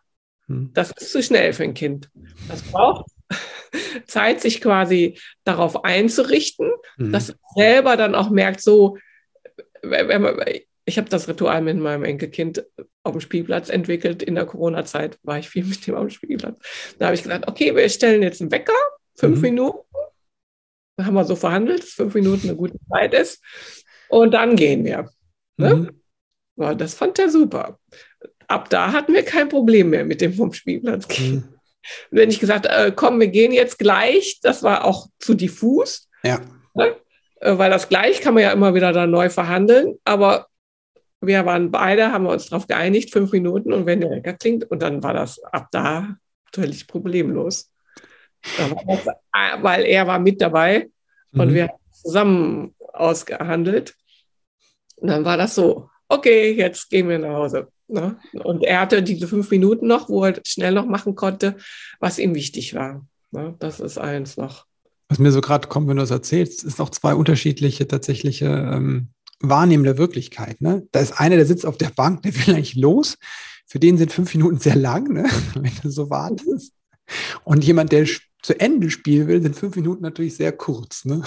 Mhm. 0.46 0.70
Das 0.73 0.92
ist 0.92 1.12
zu 1.12 1.23
schnell 1.23 1.53
für 1.53 1.64
ein 1.64 1.75
Kind. 1.75 2.09
Das 2.49 2.62
braucht 2.62 3.11
Zeit, 4.07 4.40
sich 4.40 4.61
quasi 4.61 5.18
darauf 5.44 5.85
einzurichten, 5.85 6.70
mhm. 6.96 7.12
dass 7.12 7.35
selber 7.55 7.96
dann 7.96 8.14
auch 8.14 8.31
merkt, 8.31 8.61
so, 8.61 8.99
ich 10.85 10.99
habe 10.99 11.09
das 11.09 11.29
Ritual 11.29 11.62
mit 11.62 11.79
meinem 11.79 12.05
Enkelkind 12.05 12.64
auf 13.03 13.12
dem 13.12 13.20
Spielplatz 13.20 13.68
entwickelt. 13.68 14.23
In 14.23 14.35
der 14.35 14.44
Corona-Zeit 14.46 15.18
war 15.23 15.38
ich 15.38 15.49
viel 15.49 15.64
mit 15.64 15.87
dem 15.87 15.94
auf 15.94 16.03
dem 16.03 16.11
Spielplatz. 16.11 16.59
Da 16.99 17.07
habe 17.07 17.14
ich 17.14 17.23
gesagt, 17.23 17.49
okay, 17.49 17.75
wir 17.75 17.88
stellen 17.88 18.23
jetzt 18.23 18.40
einen 18.40 18.51
Wecker, 18.51 18.73
fünf 19.16 19.37
mhm. 19.37 19.42
Minuten. 19.42 19.79
Da 21.00 21.06
haben 21.06 21.14
wir 21.14 21.24
so 21.24 21.34
verhandelt, 21.34 21.82
dass 21.82 21.90
fünf 21.92 22.12
Minuten 22.12 22.46
eine 22.46 22.56
gute 22.56 22.76
Zeit 22.92 23.14
ist. 23.14 23.42
Und 24.10 24.32
dann 24.32 24.54
gehen 24.54 24.84
wir. 24.84 25.08
Ne? 25.56 25.74
Mhm. 25.74 26.02
Ja, 26.56 26.74
das 26.74 26.92
fand 26.92 27.18
er 27.18 27.30
super. 27.30 27.78
Ab 28.48 28.68
da 28.68 28.92
hatten 28.92 29.14
wir 29.14 29.24
kein 29.24 29.48
Problem 29.48 29.88
mehr 29.88 30.04
mit 30.04 30.20
dem 30.20 30.34
vom 30.34 30.52
Spielplatz 30.52 31.08
gehen. 31.08 31.36
Mhm. 31.36 31.54
Und 32.10 32.18
wenn 32.18 32.28
ich 32.28 32.38
gesagt, 32.38 32.66
äh, 32.66 32.92
komm, 32.94 33.18
wir 33.18 33.28
gehen 33.28 33.52
jetzt 33.52 33.78
gleich, 33.78 34.40
das 34.42 34.62
war 34.62 34.84
auch 34.84 35.06
zu 35.18 35.32
diffus. 35.32 36.10
Ja. 36.22 36.42
Ne? 36.74 36.94
Äh, 37.36 37.56
weil 37.56 37.70
das 37.70 37.88
gleich 37.88 38.20
kann 38.20 38.34
man 38.34 38.42
ja 38.42 38.52
immer 38.52 38.74
wieder 38.74 38.92
dann 38.92 39.10
neu 39.10 39.30
verhandeln. 39.30 39.98
Aber 40.04 40.48
wir 41.22 41.46
waren 41.46 41.70
beide, 41.70 42.12
haben 42.12 42.24
wir 42.24 42.32
uns 42.32 42.50
darauf 42.50 42.66
geeinigt, 42.66 43.10
fünf 43.10 43.32
Minuten 43.32 43.72
und 43.72 43.86
wenn 43.86 44.02
der 44.02 44.10
Wecker 44.10 44.34
klingt, 44.34 44.70
und 44.70 44.82
dann 44.82 45.02
war 45.02 45.14
das 45.14 45.42
ab 45.44 45.68
da 45.72 46.16
völlig 46.54 46.86
problemlos. 46.86 47.69
Äh, 48.42 49.62
weil 49.62 49.85
er 49.85 50.07
war 50.07 50.18
mit 50.18 50.40
dabei 50.40 50.88
mhm. 51.33 51.40
und 51.40 51.55
wir 51.55 51.62
haben 51.64 51.79
zusammen 51.92 52.74
ausgehandelt. 52.92 53.94
Und 54.96 55.09
dann 55.09 55.24
war 55.24 55.37
das 55.37 55.55
so, 55.55 55.88
okay, 56.09 56.53
jetzt 56.53 56.90
gehen 56.90 57.09
wir 57.09 57.18
nach 57.18 57.35
Hause. 57.35 57.68
Ne? 57.88 58.18
Und 58.44 58.62
er 58.62 58.81
hatte 58.81 59.03
diese 59.03 59.26
fünf 59.26 59.50
Minuten 59.50 59.87
noch, 59.87 60.09
wo 60.09 60.24
er 60.24 60.40
schnell 60.44 60.72
noch 60.72 60.87
machen 60.87 61.14
konnte, 61.14 61.57
was 61.98 62.18
ihm 62.18 62.35
wichtig 62.35 62.74
war. 62.74 63.07
Ne? 63.31 63.55
Das 63.59 63.81
ist 63.81 63.98
eins 63.98 64.37
noch. 64.37 64.66
Was 65.09 65.18
mir 65.18 65.33
so 65.33 65.40
gerade 65.40 65.66
kommt, 65.68 65.88
wenn 65.88 65.96
du 65.96 66.03
das 66.03 66.12
erzählst, 66.12 66.62
ist 66.62 66.81
auch 66.81 66.90
zwei 66.90 67.14
unterschiedliche 67.14 67.88
tatsächliche 67.88 68.46
ähm, 68.46 69.09
Wahrnehmen 69.40 69.85
der 69.85 69.98
Wirklichkeit. 69.98 70.61
Ne? 70.61 70.87
Da 70.92 71.00
ist 71.00 71.18
einer, 71.18 71.37
der 71.37 71.46
sitzt 71.46 71.66
auf 71.66 71.79
der 71.79 71.90
Bank, 71.90 72.22
der 72.22 72.35
will 72.35 72.55
eigentlich 72.55 72.76
los. 72.76 73.18
Für 73.66 73.81
den 73.81 73.98
sind 73.98 74.12
fünf 74.12 74.35
Minuten 74.35 74.59
sehr 74.59 74.76
lang, 74.76 75.12
ne? 75.12 75.29
wenn 75.55 75.72
du 75.83 75.90
so 75.90 76.11
wartest. 76.11 76.72
Und 77.44 77.64
jemand, 77.64 77.92
der 77.92 78.07
zu 78.42 78.59
Ende 78.59 78.90
spielen 78.90 79.29
will, 79.29 79.42
sind 79.42 79.57
fünf 79.57 79.76
Minuten 79.76 80.03
natürlich 80.03 80.37
sehr 80.37 80.53
kurz. 80.53 81.05
Ne? 81.05 81.22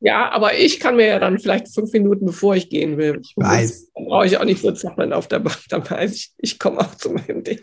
Ja, 0.00 0.30
aber 0.30 0.56
ich 0.56 0.80
kann 0.80 0.96
mir 0.96 1.06
ja 1.06 1.18
dann 1.18 1.38
vielleicht 1.38 1.72
fünf 1.74 1.92
Minuten, 1.92 2.26
bevor 2.26 2.54
ich 2.54 2.68
gehen 2.70 2.96
will. 2.98 3.20
Ich 3.20 3.34
weiß. 3.36 3.92
Dann 3.94 4.04
brauche 4.06 4.26
ich 4.26 4.38
auch 4.38 4.44
nicht 4.44 4.62
so 4.62 4.72
zappeln 4.72 5.12
auf 5.12 5.28
der 5.28 5.40
Bank. 5.40 5.58
Dann 5.70 5.88
weiß 5.88 6.14
ich, 6.14 6.32
ich 6.38 6.58
komme 6.58 6.78
auch 6.80 6.94
zu 6.94 7.10
meinem 7.10 7.42
Ding. 7.42 7.58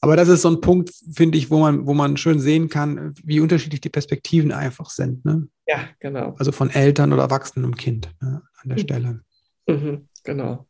Aber 0.00 0.16
das 0.16 0.28
ist 0.28 0.42
so 0.42 0.50
ein 0.50 0.60
Punkt, 0.60 0.90
finde 1.14 1.38
ich, 1.38 1.50
wo 1.50 1.58
man, 1.58 1.86
wo 1.86 1.94
man 1.94 2.16
schön 2.16 2.38
sehen 2.38 2.68
kann, 2.68 3.14
wie 3.24 3.40
unterschiedlich 3.40 3.80
die 3.80 3.88
Perspektiven 3.88 4.52
einfach 4.52 4.90
sind. 4.90 5.24
Ne? 5.24 5.48
Ja, 5.66 5.88
genau. 5.98 6.34
Also 6.38 6.52
von 6.52 6.68
Eltern 6.70 7.12
oder 7.12 7.22
Erwachsenen 7.22 7.64
und 7.64 7.78
Kind 7.78 8.10
ne, 8.20 8.42
an 8.62 8.68
der 8.68 8.76
mhm. 8.76 8.82
Stelle. 8.82 9.20
Mhm, 9.66 10.08
genau. 10.22 10.66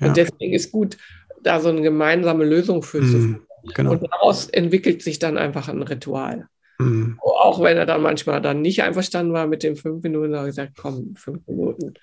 Ja. 0.00 0.08
Und 0.08 0.16
deswegen 0.16 0.54
ist 0.54 0.72
gut, 0.72 0.96
da 1.42 1.60
so 1.60 1.68
eine 1.68 1.82
gemeinsame 1.82 2.44
Lösung 2.44 2.82
für 2.82 3.02
mhm, 3.02 3.06
zu 3.06 3.18
finden. 3.20 3.46
Genau. 3.74 3.92
Und 3.92 4.02
daraus 4.10 4.48
entwickelt 4.48 5.02
sich 5.02 5.18
dann 5.18 5.38
einfach 5.38 5.68
ein 5.68 5.82
Ritual. 5.82 6.48
Mhm. 6.82 7.18
Auch 7.20 7.62
wenn 7.62 7.76
er 7.76 7.86
dann 7.86 8.02
manchmal 8.02 8.40
dann 8.40 8.62
nicht 8.62 8.82
einverstanden 8.82 9.32
war 9.32 9.46
mit 9.46 9.62
den 9.62 9.76
fünf 9.76 10.02
Minuten, 10.02 10.36
habe 10.36 10.48
ich 10.48 10.56
gesagt, 10.56 10.76
komm, 10.76 11.14
fünf 11.16 11.46
Minuten. 11.46 11.94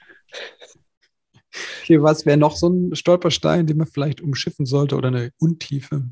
Okay, 1.84 2.02
was 2.02 2.26
wäre 2.26 2.38
noch 2.38 2.56
so 2.56 2.70
ein 2.70 2.96
Stolperstein, 2.96 3.66
den 3.66 3.78
man 3.78 3.88
vielleicht 3.88 4.22
umschiffen 4.22 4.66
sollte 4.66 4.96
oder 4.96 5.08
eine 5.08 5.32
Untiefe? 5.40 6.04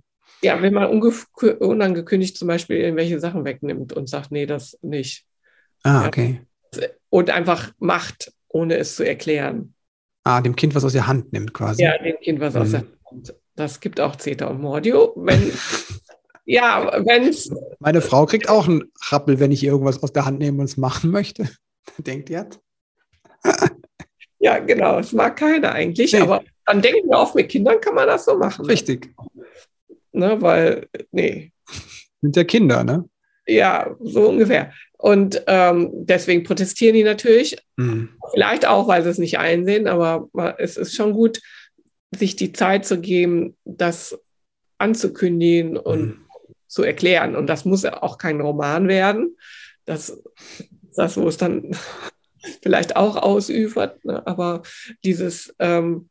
Ja, 0.41 0.61
wenn 0.61 0.73
man 0.73 0.89
unangekündigt 0.89 2.37
zum 2.37 2.47
Beispiel 2.47 2.77
irgendwelche 2.77 3.19
Sachen 3.19 3.45
wegnimmt 3.45 3.93
und 3.93 4.07
sagt, 4.07 4.31
nee, 4.31 4.45
das 4.45 4.77
nicht. 4.81 5.25
Ah, 5.83 6.07
okay. 6.07 6.41
Und 7.09 7.29
einfach 7.29 7.71
macht, 7.79 8.33
ohne 8.47 8.77
es 8.77 8.95
zu 8.95 9.03
erklären. 9.03 9.73
Ah, 10.23 10.41
dem 10.41 10.55
Kind 10.55 10.75
was 10.75 10.83
aus 10.83 10.93
der 10.93 11.07
Hand 11.07 11.31
nimmt 11.33 11.53
quasi. 11.53 11.83
Ja, 11.83 11.97
dem 11.97 12.17
Kind 12.19 12.39
was 12.39 12.53
mhm. 12.53 12.61
aus 12.61 12.71
der 12.71 12.83
Hand. 13.09 13.35
Das 13.55 13.79
gibt 13.79 13.99
auch 13.99 14.15
Zeta 14.15 14.47
und 14.47 14.61
Mordio. 14.61 15.13
Wenn, 15.15 15.41
ja, 16.47 17.05
wenn 17.05 17.35
Meine 17.79 17.99
Frau 17.99 18.25
kriegt 18.25 18.47
auch 18.47 18.67
einen 18.67 18.89
Rappel, 19.09 19.41
wenn 19.41 19.51
ich 19.51 19.65
irgendwas 19.65 20.01
aus 20.01 20.13
der 20.13 20.25
Hand 20.25 20.39
nehme 20.39 20.59
und 20.59 20.65
es 20.65 20.77
machen 20.77 21.11
möchte. 21.11 21.49
Denkt 21.97 22.29
ihr? 22.29 22.49
ja, 24.39 24.59
genau. 24.59 24.97
Es 24.97 25.11
mag 25.11 25.35
keiner 25.35 25.73
eigentlich. 25.73 26.13
Nee. 26.13 26.21
Aber 26.21 26.43
dann 26.65 26.81
denken 26.81 27.09
wir 27.09 27.17
oft, 27.17 27.35
mit 27.35 27.49
Kindern 27.49 27.81
kann 27.81 27.95
man 27.95 28.07
das 28.07 28.23
so 28.23 28.37
machen. 28.37 28.65
Richtig. 28.65 29.13
Ne, 30.13 30.41
weil, 30.41 30.87
nee. 31.11 31.51
Sind 32.21 32.35
ja 32.35 32.45
Kinder, 32.45 32.83
ne? 32.85 33.03
Ja, 33.45 33.95
so 33.99 34.29
ungefähr. 34.29 34.71
Und 34.97 35.43
ähm, 35.47 35.89
deswegen 35.93 36.43
protestieren 36.43 36.95
die 36.95 37.03
natürlich. 37.03 37.57
Mhm. 37.75 38.09
Vielleicht 38.31 38.65
auch, 38.65 38.87
weil 38.87 39.03
sie 39.03 39.09
es 39.09 39.17
nicht 39.17 39.37
einsehen, 39.37 39.87
aber 39.87 40.29
es 40.59 40.77
ist 40.77 40.95
schon 40.95 41.11
gut, 41.11 41.41
sich 42.15 42.37
die 42.37 42.53
Zeit 42.53 42.85
zu 42.85 43.01
geben, 43.01 43.57
das 43.65 44.17
anzukündigen 44.77 45.75
und 45.75 46.01
mhm. 46.01 46.26
Zu 46.67 46.83
erklären. 46.83 47.35
Und 47.35 47.47
das 47.47 47.65
muss 47.65 47.85
auch 47.85 48.17
kein 48.17 48.41
Roman 48.41 48.87
werden. 48.87 49.37
Das, 49.85 50.21
das 50.95 51.17
wo 51.17 51.27
es 51.27 51.37
dann 51.37 51.75
vielleicht 52.61 52.95
auch 52.95 53.15
ausüfert. 53.15 54.03
Ne? 54.05 54.25
Aber 54.27 54.63
dieses 55.03 55.55
ähm, 55.59 56.09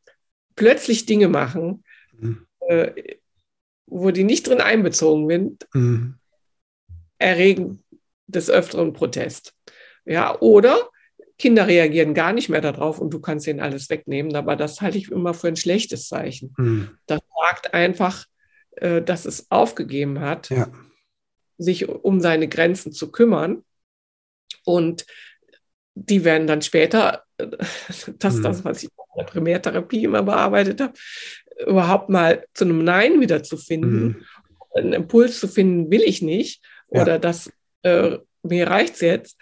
plötzlich 0.55 1.05
Dinge 1.05 1.29
machen, 1.29 1.83
mhm. 2.17 2.45
äh, 2.67 2.91
wo 3.85 4.11
die 4.11 4.23
nicht 4.23 4.47
drin 4.47 4.61
einbezogen 4.61 5.29
sind, 5.29 5.67
mhm. 5.73 6.15
erregen 7.17 7.83
des 8.27 8.49
Öfteren 8.49 8.93
Protest. 8.93 9.53
Ja, 10.05 10.39
oder 10.39 10.89
Kinder 11.37 11.67
reagieren 11.67 12.13
gar 12.13 12.33
nicht 12.33 12.49
mehr 12.49 12.61
darauf 12.61 12.99
und 12.99 13.13
du 13.13 13.19
kannst 13.19 13.47
ihnen 13.47 13.59
alles 13.59 13.89
wegnehmen. 13.89 14.35
Aber 14.35 14.55
das 14.55 14.81
halte 14.81 14.97
ich 14.97 15.11
immer 15.11 15.33
für 15.33 15.47
ein 15.47 15.55
schlechtes 15.55 16.07
Zeichen. 16.07 16.53
Mhm. 16.57 16.89
Das 17.05 17.21
sagt 17.39 17.73
einfach, 17.73 18.25
äh, 18.77 19.01
dass 19.01 19.25
es 19.25 19.49
aufgegeben 19.51 20.19
hat, 20.19 20.49
ja. 20.49 20.71
sich 21.57 21.87
um 21.87 22.19
seine 22.19 22.47
Grenzen 22.47 22.91
zu 22.91 23.11
kümmern. 23.11 23.63
Und 24.65 25.05
die 25.95 26.23
werden 26.23 26.47
dann 26.47 26.61
später, 26.61 27.23
das 27.37 28.07
ist 28.07 28.39
mhm. 28.39 28.43
das, 28.43 28.65
was 28.65 28.83
ich 28.83 28.89
in 28.89 29.19
der 29.19 29.23
Primärtherapie 29.25 30.03
immer 30.03 30.23
bearbeitet 30.23 30.81
habe, 30.81 30.93
überhaupt 31.65 32.09
mal 32.09 32.45
zu 32.53 32.65
einem 32.65 32.83
Nein 32.83 33.19
wieder 33.19 33.43
zu 33.43 33.57
finden. 33.57 34.05
Mhm. 34.05 34.25
einen 34.75 34.93
Impuls 34.93 35.39
zu 35.39 35.47
finden, 35.47 35.89
will 35.89 36.01
ich 36.01 36.21
nicht 36.21 36.63
oder 36.87 37.13
ja. 37.13 37.19
das 37.19 37.51
äh, 37.83 38.17
mir 38.43 38.67
reicht's 38.67 39.01
jetzt. 39.01 39.37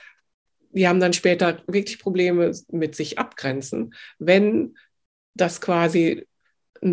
Die 0.71 0.87
haben 0.87 0.99
dann 0.99 1.13
später 1.13 1.61
wirklich 1.67 1.99
Probleme 1.99 2.51
mit 2.69 2.95
sich 2.95 3.17
abgrenzen, 3.19 3.93
wenn 4.19 4.75
das 5.33 5.61
quasi 5.61 6.25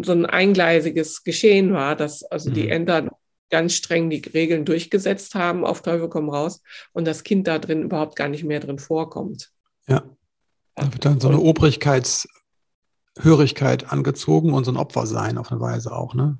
so 0.02 0.12
ein 0.12 0.26
eingleisiges 0.26 1.24
Geschehen 1.24 1.74
war, 1.74 1.96
dass 1.96 2.22
also 2.24 2.50
mhm. 2.50 2.54
die 2.54 2.70
Eltern 2.70 3.10
ganz 3.50 3.74
streng 3.74 4.08
die 4.08 4.22
Regeln 4.32 4.64
durchgesetzt 4.64 5.34
haben, 5.34 5.66
auf 5.66 5.82
Teufel 5.82 6.08
komm 6.08 6.30
raus, 6.30 6.62
und 6.92 7.06
das 7.06 7.22
Kind 7.22 7.46
da 7.46 7.58
drin 7.58 7.82
überhaupt 7.82 8.16
gar 8.16 8.28
nicht 8.28 8.44
mehr 8.44 8.60
drin 8.60 8.78
vorkommt. 8.78 9.50
Ja. 9.86 10.02
Da 10.74 10.90
wird 10.90 11.04
dann 11.04 11.20
so 11.20 11.28
eine 11.28 11.38
Obrigkeitshörigkeit 11.38 13.92
angezogen 13.92 14.54
und 14.54 14.64
so 14.64 14.72
ein 14.72 14.78
Opfersein 14.78 15.36
auf 15.36 15.52
eine 15.52 15.60
Weise 15.60 15.94
auch, 15.94 16.14
ne? 16.14 16.38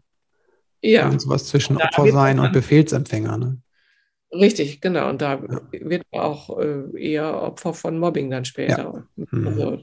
Ja. 0.81 1.07
Und 1.09 1.21
sowas 1.21 1.45
zwischen 1.45 1.77
Opfersein 1.77 2.39
und 2.41 2.55
Befehlsempfänger, 2.55 3.37
ne? 3.37 3.59
Richtig, 4.33 4.81
genau. 4.81 5.11
Und 5.11 5.21
da 5.21 5.35
ja. 5.35 5.61
wird 5.71 6.05
man 6.11 6.23
auch 6.23 6.59
äh, 6.59 6.99
eher 6.99 7.43
Opfer 7.43 7.75
von 7.75 7.99
Mobbing 7.99 8.31
dann 8.31 8.47
später. 8.47 9.05
Ja. 9.17 9.27
Mhm. 9.31 9.47
Also, 9.47 9.83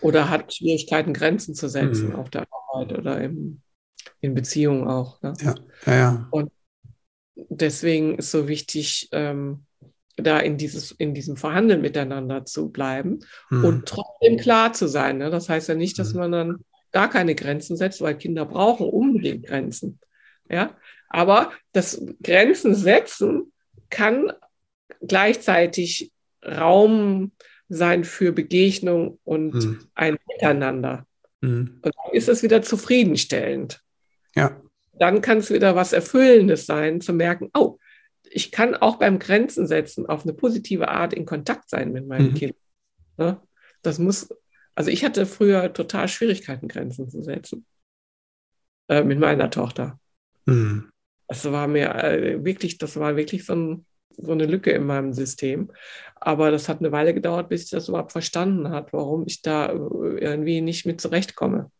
oder 0.00 0.28
hat 0.28 0.54
Schwierigkeiten, 0.54 1.12
Grenzen 1.12 1.54
zu 1.54 1.68
setzen 1.68 2.10
mhm. 2.10 2.14
auf 2.16 2.30
der 2.30 2.46
Arbeit 2.72 2.96
oder 2.96 3.20
im, 3.20 3.60
in 4.20 4.34
Beziehungen 4.34 4.86
auch. 4.86 5.20
Ne? 5.22 5.34
Ja. 5.40 5.54
Ja, 5.86 5.94
ja. 5.94 6.28
Und 6.30 6.50
deswegen 7.34 8.16
ist 8.18 8.30
so 8.30 8.48
wichtig, 8.48 9.08
ähm, 9.12 9.64
da 10.16 10.40
in, 10.40 10.56
dieses, 10.56 10.90
in 10.90 11.14
diesem 11.14 11.36
Verhandeln 11.36 11.80
miteinander 11.80 12.44
zu 12.44 12.70
bleiben 12.70 13.20
mhm. 13.50 13.64
und 13.64 13.86
trotzdem 13.86 14.36
klar 14.36 14.72
zu 14.72 14.88
sein. 14.88 15.18
Ne? 15.18 15.30
Das 15.30 15.48
heißt 15.48 15.68
ja 15.68 15.74
nicht, 15.74 15.98
dass 15.98 16.12
mhm. 16.12 16.20
man 16.20 16.32
dann 16.32 16.64
gar 16.92 17.08
keine 17.08 17.34
Grenzen 17.34 17.76
setzt, 17.76 18.00
weil 18.00 18.16
Kinder 18.16 18.44
brauchen 18.44 18.88
unbedingt 18.88 19.46
Grenzen. 19.46 20.00
Ja, 20.50 20.76
aber 21.08 21.52
das 21.72 22.02
Grenzen 22.22 22.74
setzen 22.74 23.52
kann 23.90 24.32
gleichzeitig 25.06 26.12
Raum 26.44 27.32
sein 27.68 28.04
für 28.04 28.32
Begegnung 28.32 29.18
und 29.24 29.54
mhm. 29.54 29.78
ein 29.94 30.16
Miteinander. 30.28 31.06
Mhm. 31.40 31.80
Und 31.82 31.94
dann 31.94 32.12
ist 32.12 32.28
es 32.28 32.42
wieder 32.42 32.62
zufriedenstellend. 32.62 33.82
Ja. 34.34 34.60
Dann 34.98 35.20
kann 35.20 35.38
es 35.38 35.50
wieder 35.50 35.76
was 35.76 35.92
Erfüllendes 35.92 36.66
sein, 36.66 37.00
zu 37.00 37.12
merken, 37.12 37.50
oh, 37.54 37.78
ich 38.30 38.50
kann 38.50 38.74
auch 38.74 38.96
beim 38.96 39.18
Grenzen 39.18 39.66
setzen 39.66 40.06
auf 40.06 40.24
eine 40.24 40.32
positive 40.34 40.88
Art 40.88 41.14
in 41.14 41.24
Kontakt 41.24 41.70
sein 41.70 41.92
mit 41.92 42.06
meinem 42.06 42.30
mhm. 42.30 42.34
Kind. 42.34 42.56
Ne? 43.16 43.40
Das 43.82 43.98
muss, 43.98 44.28
also 44.74 44.90
ich 44.90 45.04
hatte 45.04 45.24
früher 45.26 45.72
total 45.72 46.08
Schwierigkeiten, 46.08 46.68
Grenzen 46.68 47.08
zu 47.08 47.22
setzen. 47.22 47.64
Äh, 48.88 49.04
mit 49.04 49.18
meiner 49.18 49.50
Tochter. 49.50 50.00
Mhm. 50.46 50.90
Das 51.28 51.44
war 51.50 51.68
mir 51.68 51.94
äh, 51.94 52.42
wirklich, 52.42 52.78
das 52.78 52.96
war 52.96 53.16
wirklich 53.16 53.44
so, 53.44 53.54
ein, 53.54 53.86
so, 54.18 54.32
eine 54.32 54.46
Lücke 54.46 54.70
in 54.70 54.86
meinem 54.86 55.12
System. 55.12 55.70
Aber 56.16 56.50
das 56.50 56.68
hat 56.68 56.80
eine 56.80 56.92
Weile 56.92 57.14
gedauert, 57.14 57.48
bis 57.48 57.64
ich 57.64 57.70
das 57.70 57.88
überhaupt 57.88 58.12
verstanden 58.12 58.70
habe, 58.70 58.88
warum 58.92 59.24
ich 59.26 59.42
da 59.42 59.66
äh, 59.66 60.18
irgendwie 60.18 60.60
nicht 60.60 60.86
mit 60.86 61.00
zurechtkomme. 61.00 61.70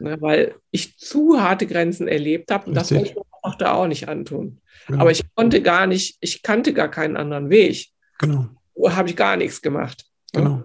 Ne, 0.00 0.16
weil 0.20 0.54
ich 0.70 0.96
zu 0.98 1.40
harte 1.40 1.66
Grenzen 1.66 2.08
erlebt 2.08 2.50
habe 2.50 2.66
und 2.66 2.74
das 2.74 2.92
wollte 2.92 3.06
ich 3.06 3.14
meiner 3.14 3.42
Tochter 3.42 3.74
auch 3.74 3.86
nicht 3.86 4.08
antun. 4.08 4.60
Genau. 4.86 5.00
Aber 5.00 5.10
ich 5.10 5.22
konnte 5.34 5.62
gar 5.62 5.86
nicht, 5.86 6.18
ich 6.20 6.42
kannte 6.42 6.72
gar 6.72 6.90
keinen 6.90 7.16
anderen 7.16 7.50
Weg. 7.50 7.88
Genau. 8.18 8.46
Habe 8.88 9.08
ich 9.08 9.16
gar 9.16 9.36
nichts 9.36 9.60
gemacht. 9.60 10.04
Ne? 10.34 10.42
Genau. 10.42 10.64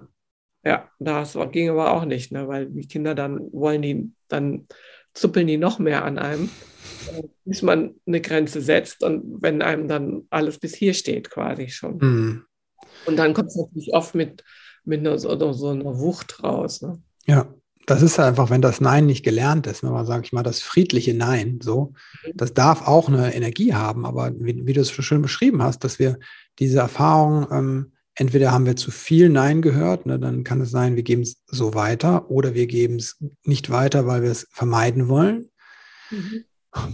Ja, 0.65 0.89
das 0.99 1.37
ging 1.51 1.69
aber 1.69 1.91
auch 1.91 2.05
nicht, 2.05 2.31
ne? 2.31 2.47
weil 2.47 2.67
die 2.67 2.87
Kinder 2.87 3.15
dann 3.15 3.39
wollen 3.51 3.81
die, 3.81 4.11
dann 4.29 4.67
zuppeln 5.13 5.47
die 5.47 5.57
noch 5.57 5.79
mehr 5.79 6.05
an 6.05 6.17
einem 6.17 6.49
bis 7.45 7.61
man 7.61 7.95
eine 8.05 8.21
Grenze 8.21 8.61
setzt 8.61 9.03
und 9.03 9.41
wenn 9.41 9.61
einem 9.61 9.87
dann 9.87 10.23
alles 10.29 10.59
bis 10.59 10.75
hier 10.75 10.93
steht, 10.93 11.29
quasi 11.29 11.69
schon. 11.69 11.97
Mhm. 11.97 12.45
Und 13.05 13.17
dann 13.17 13.33
kommt 13.33 13.49
es 13.49 13.55
natürlich 13.55 13.93
oft 13.93 14.15
mit, 14.15 14.43
mit 14.85 15.01
einer, 15.01 15.17
so, 15.17 15.53
so 15.53 15.69
einer 15.69 15.99
Wucht 15.99 16.43
raus. 16.43 16.81
Ne? 16.81 17.01
Ja, 17.25 17.53
das 17.85 18.01
ist 18.01 18.19
einfach, 18.19 18.49
wenn 18.49 18.61
das 18.61 18.79
Nein 18.79 19.05
nicht 19.05 19.23
gelernt 19.23 19.67
ist, 19.67 19.83
wenn 19.83 19.91
man, 19.91 20.05
sage 20.05 20.23
ich 20.25 20.33
mal, 20.33 20.43
das 20.43 20.61
friedliche 20.61 21.13
Nein, 21.13 21.59
so, 21.61 21.93
mhm. 22.25 22.31
das 22.35 22.53
darf 22.53 22.87
auch 22.87 23.09
eine 23.09 23.33
Energie 23.33 23.73
haben, 23.73 24.05
aber 24.05 24.31
wie, 24.39 24.65
wie 24.65 24.73
du 24.73 24.81
es 24.81 24.89
so 24.89 25.01
schön 25.01 25.21
beschrieben 25.21 25.61
hast, 25.61 25.83
dass 25.83 25.99
wir 25.99 26.17
diese 26.59 26.79
Erfahrung, 26.79 27.47
ähm, 27.51 27.92
entweder 28.15 28.51
haben 28.51 28.65
wir 28.65 28.75
zu 28.75 28.91
viel 28.91 29.29
Nein 29.29 29.61
gehört, 29.61 30.05
ne, 30.05 30.19
dann 30.19 30.43
kann 30.43 30.61
es 30.61 30.71
sein, 30.71 30.95
wir 30.95 31.03
geben 31.03 31.23
es 31.23 31.41
so 31.47 31.73
weiter, 31.73 32.29
oder 32.29 32.53
wir 32.53 32.67
geben 32.67 32.95
es 32.95 33.17
nicht 33.43 33.69
weiter, 33.69 34.05
weil 34.05 34.21
wir 34.21 34.31
es 34.31 34.47
vermeiden 34.51 35.07
wollen. 35.07 35.49
Mhm. 36.11 36.45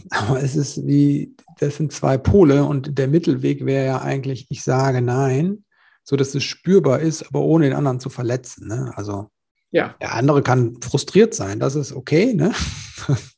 Aber 0.10 0.42
es 0.42 0.56
ist 0.56 0.86
wie, 0.86 1.36
das 1.60 1.78
sind 1.78 1.94
zwei 1.94 2.18
Pole 2.18 2.66
und 2.66 2.98
der 2.98 3.08
Mittelweg 3.08 3.66
wäre 3.66 3.86
ja 3.86 4.02
eigentlich, 4.02 4.48
ich 4.50 4.64
sage 4.64 5.02
nein, 5.02 5.64
so 6.04 6.16
dass 6.16 6.36
es 6.36 6.44
spürbar 6.44 7.00
ist, 7.00 7.24
aber 7.28 7.42
ohne 7.42 7.66
den 7.66 7.76
anderen 7.76 8.00
zu 8.00 8.10
verletzen. 8.10 8.68
Ne? 8.68 8.92
Also 8.96 9.30
ja. 9.72 9.96
der 10.02 10.16
andere 10.16 10.42
kann 10.42 10.82
frustriert 10.82 11.34
sein, 11.34 11.60
das 11.60 11.76
ist 11.76 11.94
okay. 11.94 12.34
Ne? 12.34 12.52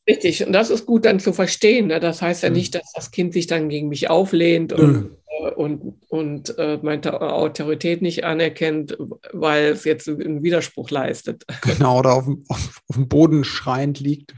Richtig, 0.10 0.46
und 0.46 0.54
das 0.54 0.70
ist 0.70 0.86
gut 0.86 1.06
dann 1.06 1.20
zu 1.20 1.34
verstehen. 1.34 1.88
Ne? 1.88 2.00
Das 2.00 2.22
heißt 2.22 2.44
ja 2.44 2.50
mhm. 2.50 2.56
nicht, 2.56 2.76
dass 2.76 2.92
das 2.94 3.12
Kind 3.12 3.34
sich 3.34 3.48
dann 3.48 3.70
gegen 3.70 3.90
mich 3.90 4.10
auflehnt 4.10 4.74
und, 4.74 4.94
mhm. 4.94 5.18
Und, 5.56 5.98
und 6.10 6.58
äh, 6.58 6.80
meine 6.82 7.22
Autorität 7.22 8.02
nicht 8.02 8.24
anerkennt, 8.24 8.98
weil 9.32 9.66
es 9.66 9.86
jetzt 9.86 10.08
einen 10.08 10.44
Widerspruch 10.44 10.90
leistet. 10.90 11.46
Genau, 11.62 12.00
oder 12.00 12.14
auf, 12.14 12.28
auf, 12.50 12.82
auf 12.88 12.96
dem 12.96 13.08
Boden 13.08 13.44
schreiend 13.44 14.00
liegt. 14.00 14.34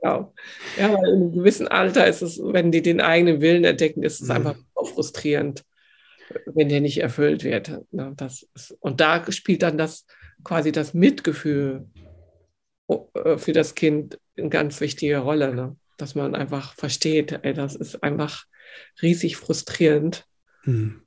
Genau. 0.00 0.34
Ja, 0.78 0.92
weil 0.92 1.08
in 1.08 1.22
einem 1.22 1.32
gewissen 1.32 1.68
Alter 1.68 2.06
ist 2.06 2.22
es, 2.22 2.40
wenn 2.42 2.72
die 2.72 2.82
den 2.82 3.00
eigenen 3.00 3.40
Willen 3.40 3.64
entdecken, 3.64 4.02
ist 4.02 4.20
es 4.20 4.28
mhm. 4.28 4.34
einfach 4.34 4.56
frustrierend, 4.94 5.64
wenn 6.46 6.68
der 6.68 6.80
nicht 6.80 6.98
erfüllt 6.98 7.44
wird. 7.44 7.80
Ne, 7.92 8.12
das 8.16 8.48
ist, 8.54 8.76
und 8.80 9.00
da 9.00 9.30
spielt 9.30 9.62
dann 9.62 9.78
das 9.78 10.06
quasi 10.42 10.72
das 10.72 10.94
Mitgefühl 10.94 11.86
äh, 12.88 13.36
für 13.38 13.52
das 13.52 13.74
Kind 13.74 14.18
eine 14.36 14.48
ganz 14.48 14.80
wichtige 14.80 15.18
Rolle, 15.18 15.54
ne? 15.54 15.76
dass 15.98 16.14
man 16.14 16.34
einfach 16.34 16.74
versteht, 16.74 17.38
ey, 17.42 17.54
das 17.54 17.76
ist 17.76 18.02
einfach 18.02 18.46
riesig 19.00 19.36
frustrierend. 19.36 20.26
Mhm. 20.64 21.02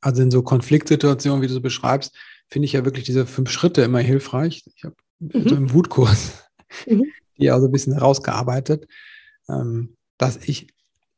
Also 0.00 0.22
in 0.22 0.30
so 0.30 0.42
Konfliktsituationen, 0.42 1.42
wie 1.42 1.48
du 1.48 1.54
so 1.54 1.60
beschreibst, 1.60 2.16
finde 2.48 2.66
ich 2.66 2.72
ja 2.72 2.84
wirklich 2.84 3.04
diese 3.04 3.26
fünf 3.26 3.50
Schritte 3.50 3.82
immer 3.82 3.98
hilfreich. 4.00 4.64
Ich 4.74 4.84
habe 4.84 4.94
mhm. 5.18 5.48
so 5.48 5.56
im 5.56 5.72
Wutkurs 5.72 6.44
mhm 6.86 7.04
die 7.38 7.50
also 7.50 7.66
ein 7.66 7.72
bisschen 7.72 7.94
herausgearbeitet, 7.94 8.86
ähm, 9.48 9.96
dass 10.18 10.36
ich 10.36 10.68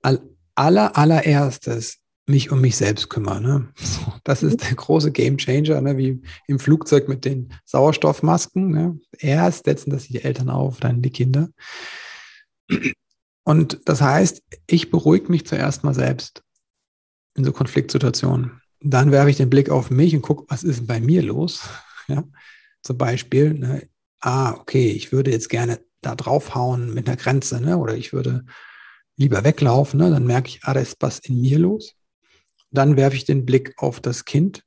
all, 0.02 0.20
aller, 0.54 0.96
allererstes 0.96 1.98
mich 2.26 2.52
um 2.52 2.60
mich 2.60 2.76
selbst 2.76 3.08
kümmere. 3.08 3.40
Ne? 3.40 3.68
Das 4.24 4.42
ist 4.42 4.62
der 4.62 4.74
große 4.74 5.12
Game 5.12 5.38
Changer, 5.38 5.80
ne? 5.80 5.96
wie 5.96 6.20
im 6.46 6.58
Flugzeug 6.58 7.08
mit 7.08 7.24
den 7.24 7.52
Sauerstoffmasken. 7.64 8.70
Ne? 8.70 9.00
Erst 9.18 9.64
setzen 9.64 9.90
das 9.90 10.06
die 10.06 10.22
Eltern 10.22 10.50
auf, 10.50 10.78
dann 10.78 11.02
die 11.02 11.10
Kinder. 11.10 11.48
Und 13.44 13.80
das 13.86 14.00
heißt, 14.00 14.42
ich 14.66 14.90
beruhige 14.90 15.30
mich 15.30 15.46
zuerst 15.46 15.84
mal 15.84 15.94
selbst 15.94 16.42
in 17.34 17.44
so 17.44 17.52
Konfliktsituationen. 17.52 18.60
Dann 18.80 19.12
werfe 19.12 19.30
ich 19.30 19.36
den 19.36 19.50
Blick 19.50 19.70
auf 19.70 19.90
mich 19.90 20.14
und 20.14 20.22
gucke, 20.22 20.44
was 20.48 20.62
ist 20.62 20.86
bei 20.86 21.00
mir 21.00 21.22
los? 21.22 21.62
Ja? 22.08 22.24
Zum 22.82 22.98
Beispiel, 22.98 23.54
ne? 23.54 23.88
ah, 24.20 24.54
okay, 24.54 24.90
ich 24.90 25.12
würde 25.12 25.30
jetzt 25.30 25.48
gerne 25.48 25.78
da 26.00 26.16
draufhauen 26.16 26.92
mit 26.92 27.06
einer 27.06 27.16
Grenze, 27.16 27.60
ne? 27.60 27.78
oder 27.78 27.94
ich 27.94 28.12
würde 28.12 28.44
lieber 29.16 29.44
weglaufen, 29.44 30.00
ne? 30.00 30.10
dann 30.10 30.26
merke 30.26 30.48
ich, 30.48 30.60
ah, 30.64 30.74
da 30.74 30.80
ist 30.80 30.96
was 30.98 31.20
in 31.20 31.40
mir 31.40 31.60
los. 31.60 31.94
Dann 32.72 32.96
werfe 32.96 33.14
ich 33.14 33.26
den 33.26 33.46
Blick 33.46 33.74
auf 33.76 34.00
das 34.00 34.24
Kind. 34.24 34.64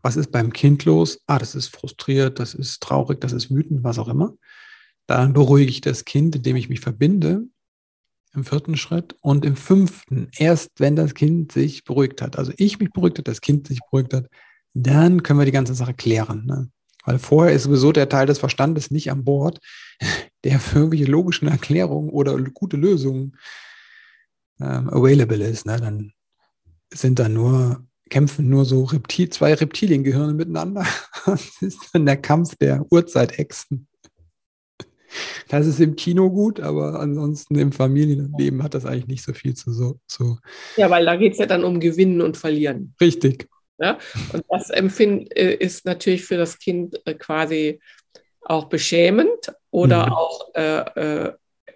Was 0.00 0.16
ist 0.16 0.30
beim 0.30 0.54
Kind 0.54 0.86
los? 0.86 1.20
Ah, 1.26 1.38
das 1.38 1.54
ist 1.54 1.68
frustriert, 1.68 2.38
das 2.38 2.54
ist 2.54 2.82
traurig, 2.82 3.20
das 3.20 3.32
ist 3.32 3.50
wütend, 3.50 3.84
was 3.84 3.98
auch 3.98 4.08
immer. 4.08 4.32
Dann 5.06 5.34
beruhige 5.34 5.70
ich 5.70 5.82
das 5.82 6.06
Kind, 6.06 6.36
indem 6.36 6.56
ich 6.56 6.70
mich 6.70 6.80
verbinde 6.80 7.42
im 8.34 8.44
vierten 8.44 8.76
Schritt 8.76 9.16
und 9.20 9.44
im 9.44 9.56
fünften, 9.56 10.28
erst 10.36 10.70
wenn 10.78 10.96
das 10.96 11.14
Kind 11.14 11.52
sich 11.52 11.84
beruhigt 11.84 12.22
hat, 12.22 12.38
also 12.38 12.52
ich 12.56 12.78
mich 12.78 12.90
beruhigt 12.90 13.18
hat, 13.18 13.28
das 13.28 13.40
Kind 13.40 13.66
sich 13.66 13.80
beruhigt 13.90 14.14
hat, 14.14 14.28
dann 14.74 15.22
können 15.22 15.38
wir 15.38 15.46
die 15.46 15.52
ganze 15.52 15.74
Sache 15.74 15.94
klären. 15.94 16.46
Ne? 16.46 16.70
Weil 17.04 17.18
vorher 17.18 17.54
ist 17.54 17.64
sowieso 17.64 17.92
der 17.92 18.08
Teil 18.08 18.26
des 18.26 18.38
Verstandes 18.38 18.90
nicht 18.90 19.10
an 19.10 19.24
Bord, 19.24 19.58
der 20.44 20.60
für 20.60 20.78
irgendwelche 20.78 21.10
logischen 21.10 21.48
Erklärungen 21.48 22.10
oder 22.10 22.36
gute 22.38 22.76
Lösungen 22.76 23.36
ähm, 24.60 24.88
available 24.90 25.44
ist. 25.44 25.66
Ne? 25.66 25.78
Dann 25.78 26.12
sind 26.92 27.18
da 27.18 27.28
nur, 27.28 27.86
kämpfen 28.10 28.48
nur 28.48 28.64
so 28.64 28.84
Reptil, 28.84 29.30
zwei 29.30 29.54
Reptiliengehirne 29.54 30.34
miteinander. 30.34 30.86
Das 31.26 31.60
ist 31.60 31.90
dann 31.92 32.06
der 32.06 32.16
Kampf 32.16 32.56
der 32.56 32.90
Urzeitechsen. 32.90 33.86
Das 35.50 35.66
ist 35.66 35.80
im 35.80 35.96
Kino 35.96 36.30
gut, 36.30 36.60
aber 36.60 37.00
ansonsten 37.00 37.58
im 37.58 37.72
Familienleben 37.72 38.62
hat 38.62 38.74
das 38.74 38.86
eigentlich 38.86 39.08
nicht 39.08 39.24
so 39.24 39.32
viel 39.32 39.54
zu 39.54 39.72
so. 39.72 39.98
Zu 40.06 40.38
ja, 40.76 40.88
weil 40.90 41.04
da 41.04 41.16
geht 41.16 41.32
es 41.32 41.38
ja 41.38 41.46
dann 41.46 41.64
um 41.64 41.80
Gewinnen 41.80 42.20
und 42.20 42.36
Verlieren. 42.36 42.94
Richtig. 43.00 43.48
Ja? 43.78 43.98
Und 44.32 44.44
das 44.48 44.70
Empfinden 44.70 45.26
äh, 45.32 45.54
ist 45.54 45.84
natürlich 45.86 46.24
für 46.24 46.36
das 46.36 46.60
Kind 46.60 47.04
äh, 47.04 47.14
quasi 47.14 47.80
auch 48.42 48.66
beschämend 48.66 49.52
oder 49.72 50.06
mhm. 50.06 50.12
auch 50.12 50.54
äh, 50.54 51.26
äh, 51.26 51.32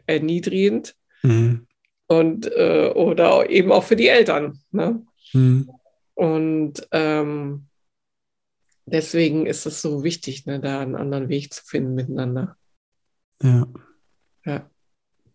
erniedrigend. 0.06 0.94
Mhm. 1.22 1.66
Und 2.06 2.46
äh, 2.52 2.92
oder 2.94 3.50
eben 3.50 3.72
auch 3.72 3.82
für 3.82 3.96
die 3.96 4.08
Eltern. 4.08 4.60
Ne? 4.70 5.02
Mhm. 5.32 5.68
Und 6.14 6.86
ähm, 6.92 7.66
deswegen 8.86 9.46
ist 9.46 9.66
es 9.66 9.82
so 9.82 10.04
wichtig, 10.04 10.46
ne, 10.46 10.60
da 10.60 10.78
einen 10.78 10.94
anderen 10.94 11.28
Weg 11.28 11.52
zu 11.52 11.64
finden 11.64 11.94
miteinander. 11.94 12.56
Ja. 13.44 13.66
Ja. 14.44 14.70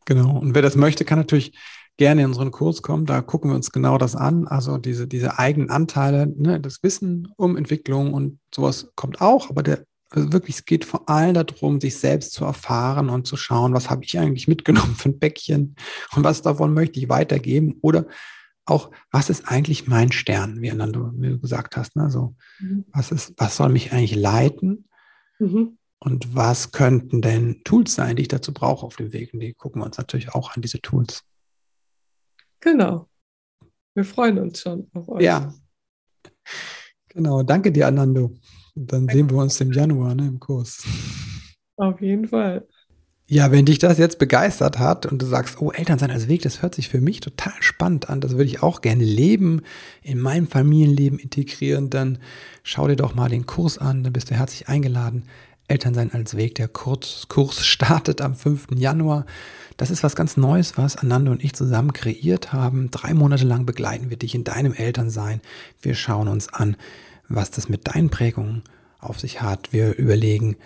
Genau. 0.05 0.39
Und 0.39 0.55
wer 0.55 0.61
das 0.61 0.75
möchte, 0.75 1.05
kann 1.05 1.19
natürlich 1.19 1.57
gerne 1.97 2.21
in 2.21 2.27
unseren 2.27 2.51
Kurs 2.51 2.81
kommen. 2.81 3.05
Da 3.05 3.21
gucken 3.21 3.51
wir 3.51 3.55
uns 3.55 3.71
genau 3.71 3.97
das 3.97 4.15
an. 4.15 4.47
Also 4.47 4.77
diese, 4.77 5.07
diese 5.07 5.37
eigenen 5.37 5.69
Anteile, 5.69 6.27
ne, 6.27 6.59
das 6.59 6.81
Wissen 6.81 7.31
um 7.37 7.55
Entwicklung 7.55 8.13
und 8.13 8.39
sowas 8.53 8.91
kommt 8.95 9.21
auch, 9.21 9.49
aber 9.49 9.63
der 9.63 9.85
also 10.11 10.33
wirklich, 10.33 10.55
es 10.55 10.65
geht 10.65 10.85
vor 10.85 11.07
allem 11.07 11.35
darum, 11.35 11.79
sich 11.79 11.97
selbst 11.97 12.33
zu 12.33 12.43
erfahren 12.43 13.09
und 13.09 13.27
zu 13.27 13.37
schauen, 13.37 13.73
was 13.73 13.91
habe 13.91 14.03
ich 14.03 14.17
eigentlich 14.17 14.47
mitgenommen 14.47 14.95
für 14.95 15.09
ein 15.09 15.19
Bäckchen 15.19 15.75
und 16.15 16.23
was 16.23 16.41
davon 16.41 16.73
möchte 16.73 16.99
ich 16.99 17.09
weitergeben 17.09 17.77
oder 17.81 18.07
auch, 18.65 18.91
was 19.11 19.29
ist 19.29 19.47
eigentlich 19.47 19.87
mein 19.87 20.11
Stern, 20.11 20.61
wie 20.61 20.69
du 20.69 21.11
mir 21.15 21.37
gesagt 21.37 21.75
hast. 21.75 21.95
Ne? 21.95 22.09
So, 22.09 22.35
mhm. 22.59 22.85
was, 22.91 23.11
ist, 23.11 23.33
was 23.37 23.55
soll 23.55 23.69
mich 23.69 23.91
eigentlich 23.91 24.15
leiten? 24.15 24.87
Mhm. 25.39 25.78
Und 25.99 26.33
was 26.33 26.71
könnten 26.71 27.21
denn 27.21 27.61
Tools 27.63 27.95
sein, 27.95 28.15
die 28.15 28.23
ich 28.23 28.27
dazu 28.29 28.53
brauche 28.53 28.85
auf 28.85 28.95
dem 28.95 29.11
Weg? 29.11 29.33
Und 29.33 29.41
die 29.41 29.53
gucken 29.53 29.81
wir 29.81 29.85
uns 29.85 29.97
natürlich 29.97 30.33
auch 30.33 30.55
an, 30.55 30.61
diese 30.61 30.81
Tools. 30.81 31.23
Genau. 32.61 33.09
Wir 33.93 34.05
freuen 34.05 34.39
uns 34.39 34.61
schon 34.61 34.89
auf 34.93 35.09
euch. 35.09 35.23
Ja. 35.23 35.53
Genau. 37.09 37.43
Danke 37.43 37.71
dir, 37.71 37.87
Anando. 37.87 38.31
dann 38.75 39.09
sehen 39.09 39.29
wir 39.29 39.37
uns 39.37 39.59
im 39.59 39.73
Januar 39.73 40.15
ne, 40.15 40.27
im 40.27 40.39
Kurs. 40.39 40.85
Auf 41.75 41.99
jeden 42.01 42.27
Fall. 42.27 42.67
Ja, 43.31 43.51
wenn 43.51 43.65
dich 43.65 43.77
das 43.77 43.99
jetzt 43.99 44.17
begeistert 44.17 44.79
hat 44.79 45.05
und 45.05 45.21
du 45.21 45.25
sagst, 45.27 45.61
oh, 45.61 45.71
Elternsein 45.71 46.09
als 46.09 46.27
Weg, 46.27 46.41
das 46.41 46.63
hört 46.63 46.73
sich 46.73 46.89
für 46.89 46.99
mich 46.99 47.19
total 47.19 47.53
spannend 47.59 48.09
an, 48.09 48.21
das 48.21 48.31
würde 48.31 48.45
ich 48.45 48.63
auch 48.63 48.81
gerne 48.81 49.03
leben, 49.03 49.61
in 50.01 50.19
meinem 50.19 50.47
Familienleben 50.47 51.19
integrieren, 51.19 51.91
dann 51.91 52.17
schau 52.63 52.87
dir 52.87 52.95
doch 52.95 53.13
mal 53.13 53.29
den 53.29 53.45
Kurs 53.45 53.77
an, 53.77 54.03
dann 54.03 54.13
bist 54.13 54.31
du 54.31 54.35
herzlich 54.35 54.67
eingeladen. 54.67 55.25
Elternsein 55.69 56.11
als 56.11 56.35
Weg, 56.35 56.55
der 56.55 56.67
Kurs, 56.67 57.27
startet 57.59 58.21
am 58.21 58.35
5. 58.35 58.67
Januar. 58.75 59.25
Das 59.77 59.91
ist 59.91 60.03
was 60.03 60.15
ganz 60.15 60.35
Neues, 60.35 60.77
was 60.77 60.97
Ananda 60.97 61.31
und 61.31 61.43
ich 61.43 61.53
zusammen 61.53 61.93
kreiert 61.93 62.51
haben. 62.51 62.91
Drei 62.91 63.13
Monate 63.13 63.45
lang 63.45 63.65
begleiten 63.65 64.09
wir 64.09 64.17
dich 64.17 64.35
in 64.35 64.43
deinem 64.43 64.73
Elternsein. 64.73 65.41
Wir 65.81 65.95
schauen 65.95 66.27
uns 66.27 66.51
an, 66.51 66.75
was 67.29 67.51
das 67.51 67.69
mit 67.69 67.87
deinen 67.87 68.09
Prägungen 68.09 68.63
auf 68.99 69.19
sich 69.19 69.41
hat. 69.41 69.71
Wir 69.71 69.97
überlegen, 69.97 70.57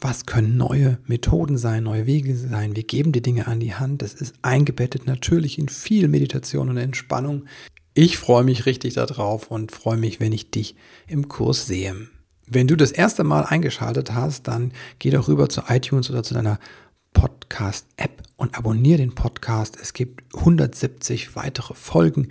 was 0.00 0.26
können 0.26 0.56
neue 0.56 0.98
Methoden 1.06 1.58
sein, 1.58 1.84
neue 1.84 2.06
Wege 2.06 2.34
sein. 2.36 2.74
Wir 2.74 2.82
geben 2.82 3.12
die 3.12 3.22
Dinge 3.22 3.46
an 3.46 3.60
die 3.60 3.74
Hand. 3.74 4.02
Das 4.02 4.14
ist 4.14 4.34
eingebettet 4.42 5.06
natürlich 5.06 5.58
in 5.58 5.68
viel 5.68 6.08
Meditation 6.08 6.70
und 6.70 6.76
Entspannung. 6.76 7.44
Ich 7.94 8.16
freue 8.16 8.42
mich 8.42 8.64
richtig 8.64 8.94
darauf 8.94 9.50
und 9.50 9.70
freue 9.70 9.98
mich, 9.98 10.18
wenn 10.18 10.32
ich 10.32 10.50
dich 10.50 10.76
im 11.06 11.28
Kurs 11.28 11.66
sehe. 11.66 12.08
Wenn 12.54 12.66
du 12.66 12.76
das 12.76 12.92
erste 12.92 13.24
Mal 13.24 13.44
eingeschaltet 13.44 14.12
hast, 14.12 14.46
dann 14.46 14.72
geh 14.98 15.08
doch 15.08 15.26
rüber 15.26 15.48
zu 15.48 15.62
iTunes 15.68 16.10
oder 16.10 16.22
zu 16.22 16.34
deiner 16.34 16.58
Podcast-App 17.14 18.22
und 18.36 18.58
abonniere 18.58 18.98
den 18.98 19.14
Podcast. 19.14 19.78
Es 19.80 19.94
gibt 19.94 20.22
170 20.36 21.34
weitere 21.34 21.72
Folgen, 21.72 22.28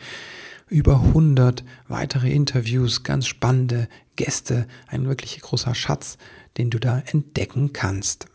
über 0.68 0.98
100 0.98 1.64
weitere 1.88 2.30
Interviews, 2.30 3.02
ganz 3.02 3.26
spannende 3.26 3.88
Gäste, 4.16 4.68
ein 4.86 5.08
wirklich 5.08 5.42
großer 5.42 5.74
Schatz, 5.74 6.20
den 6.60 6.70
du 6.70 6.78
da 6.78 7.00
entdecken 7.00 7.74
kannst. 7.74 8.28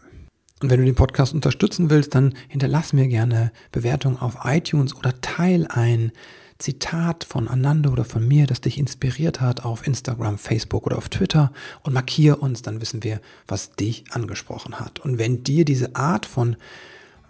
Und 0.60 0.70
wenn 0.70 0.80
du 0.80 0.86
den 0.86 0.96
Podcast 0.96 1.34
unterstützen 1.34 1.88
willst, 1.88 2.16
dann 2.16 2.34
hinterlass 2.48 2.94
mir 2.94 3.06
gerne 3.06 3.52
Bewertung 3.70 4.20
auf 4.20 4.38
iTunes 4.42 4.96
oder 4.96 5.20
teil 5.20 5.68
ein 5.68 6.10
Zitat 6.58 7.24
von 7.24 7.48
Anando 7.48 7.90
oder 7.90 8.04
von 8.04 8.26
mir, 8.26 8.46
das 8.46 8.60
dich 8.60 8.78
inspiriert 8.78 9.40
hat 9.40 9.64
auf 9.64 9.86
Instagram, 9.86 10.38
Facebook 10.38 10.86
oder 10.86 10.96
auf 10.96 11.08
Twitter 11.08 11.52
und 11.82 11.92
markier 11.92 12.42
uns, 12.42 12.62
dann 12.62 12.80
wissen 12.80 13.04
wir, 13.04 13.20
was 13.46 13.72
dich 13.72 14.04
angesprochen 14.10 14.80
hat. 14.80 15.00
Und 15.00 15.18
wenn 15.18 15.44
dir 15.44 15.64
diese 15.64 15.94
Art 15.96 16.24
von 16.24 16.56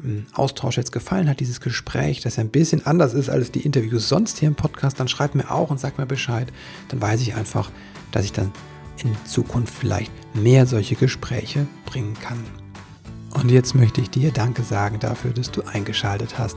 hm, 0.00 0.26
Austausch 0.32 0.76
jetzt 0.76 0.92
gefallen 0.92 1.28
hat, 1.28 1.40
dieses 1.40 1.60
Gespräch, 1.60 2.20
das 2.20 2.38
ein 2.38 2.50
bisschen 2.50 2.86
anders 2.86 3.14
ist 3.14 3.28
als 3.28 3.50
die 3.50 3.62
Interviews 3.62 4.08
sonst 4.08 4.38
hier 4.38 4.48
im 4.48 4.54
Podcast, 4.54 5.00
dann 5.00 5.08
schreib 5.08 5.34
mir 5.34 5.50
auch 5.50 5.70
und 5.70 5.80
sag 5.80 5.98
mir 5.98 6.06
Bescheid. 6.06 6.52
Dann 6.88 7.00
weiß 7.00 7.20
ich 7.22 7.34
einfach, 7.34 7.70
dass 8.12 8.24
ich 8.24 8.32
dann 8.32 8.52
in 9.02 9.16
Zukunft 9.24 9.74
vielleicht 9.74 10.12
mehr 10.34 10.66
solche 10.66 10.94
Gespräche 10.94 11.66
bringen 11.84 12.14
kann. 12.14 12.42
Und 13.34 13.50
jetzt 13.50 13.74
möchte 13.74 14.00
ich 14.00 14.08
dir 14.08 14.30
Danke 14.30 14.62
sagen 14.62 14.98
dafür, 15.00 15.32
dass 15.32 15.50
du 15.50 15.62
eingeschaltet 15.62 16.38
hast 16.38 16.56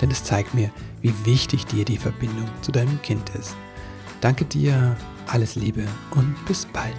denn 0.00 0.10
es 0.10 0.24
zeigt 0.24 0.54
mir, 0.54 0.70
wie 1.02 1.14
wichtig 1.24 1.66
dir 1.66 1.84
die 1.84 1.98
Verbindung 1.98 2.48
zu 2.62 2.72
deinem 2.72 3.00
Kind 3.02 3.30
ist. 3.30 3.56
Danke 4.20 4.44
dir, 4.44 4.96
alles 5.26 5.54
Liebe 5.54 5.86
und 6.14 6.34
bis 6.46 6.66
bald. 6.66 6.96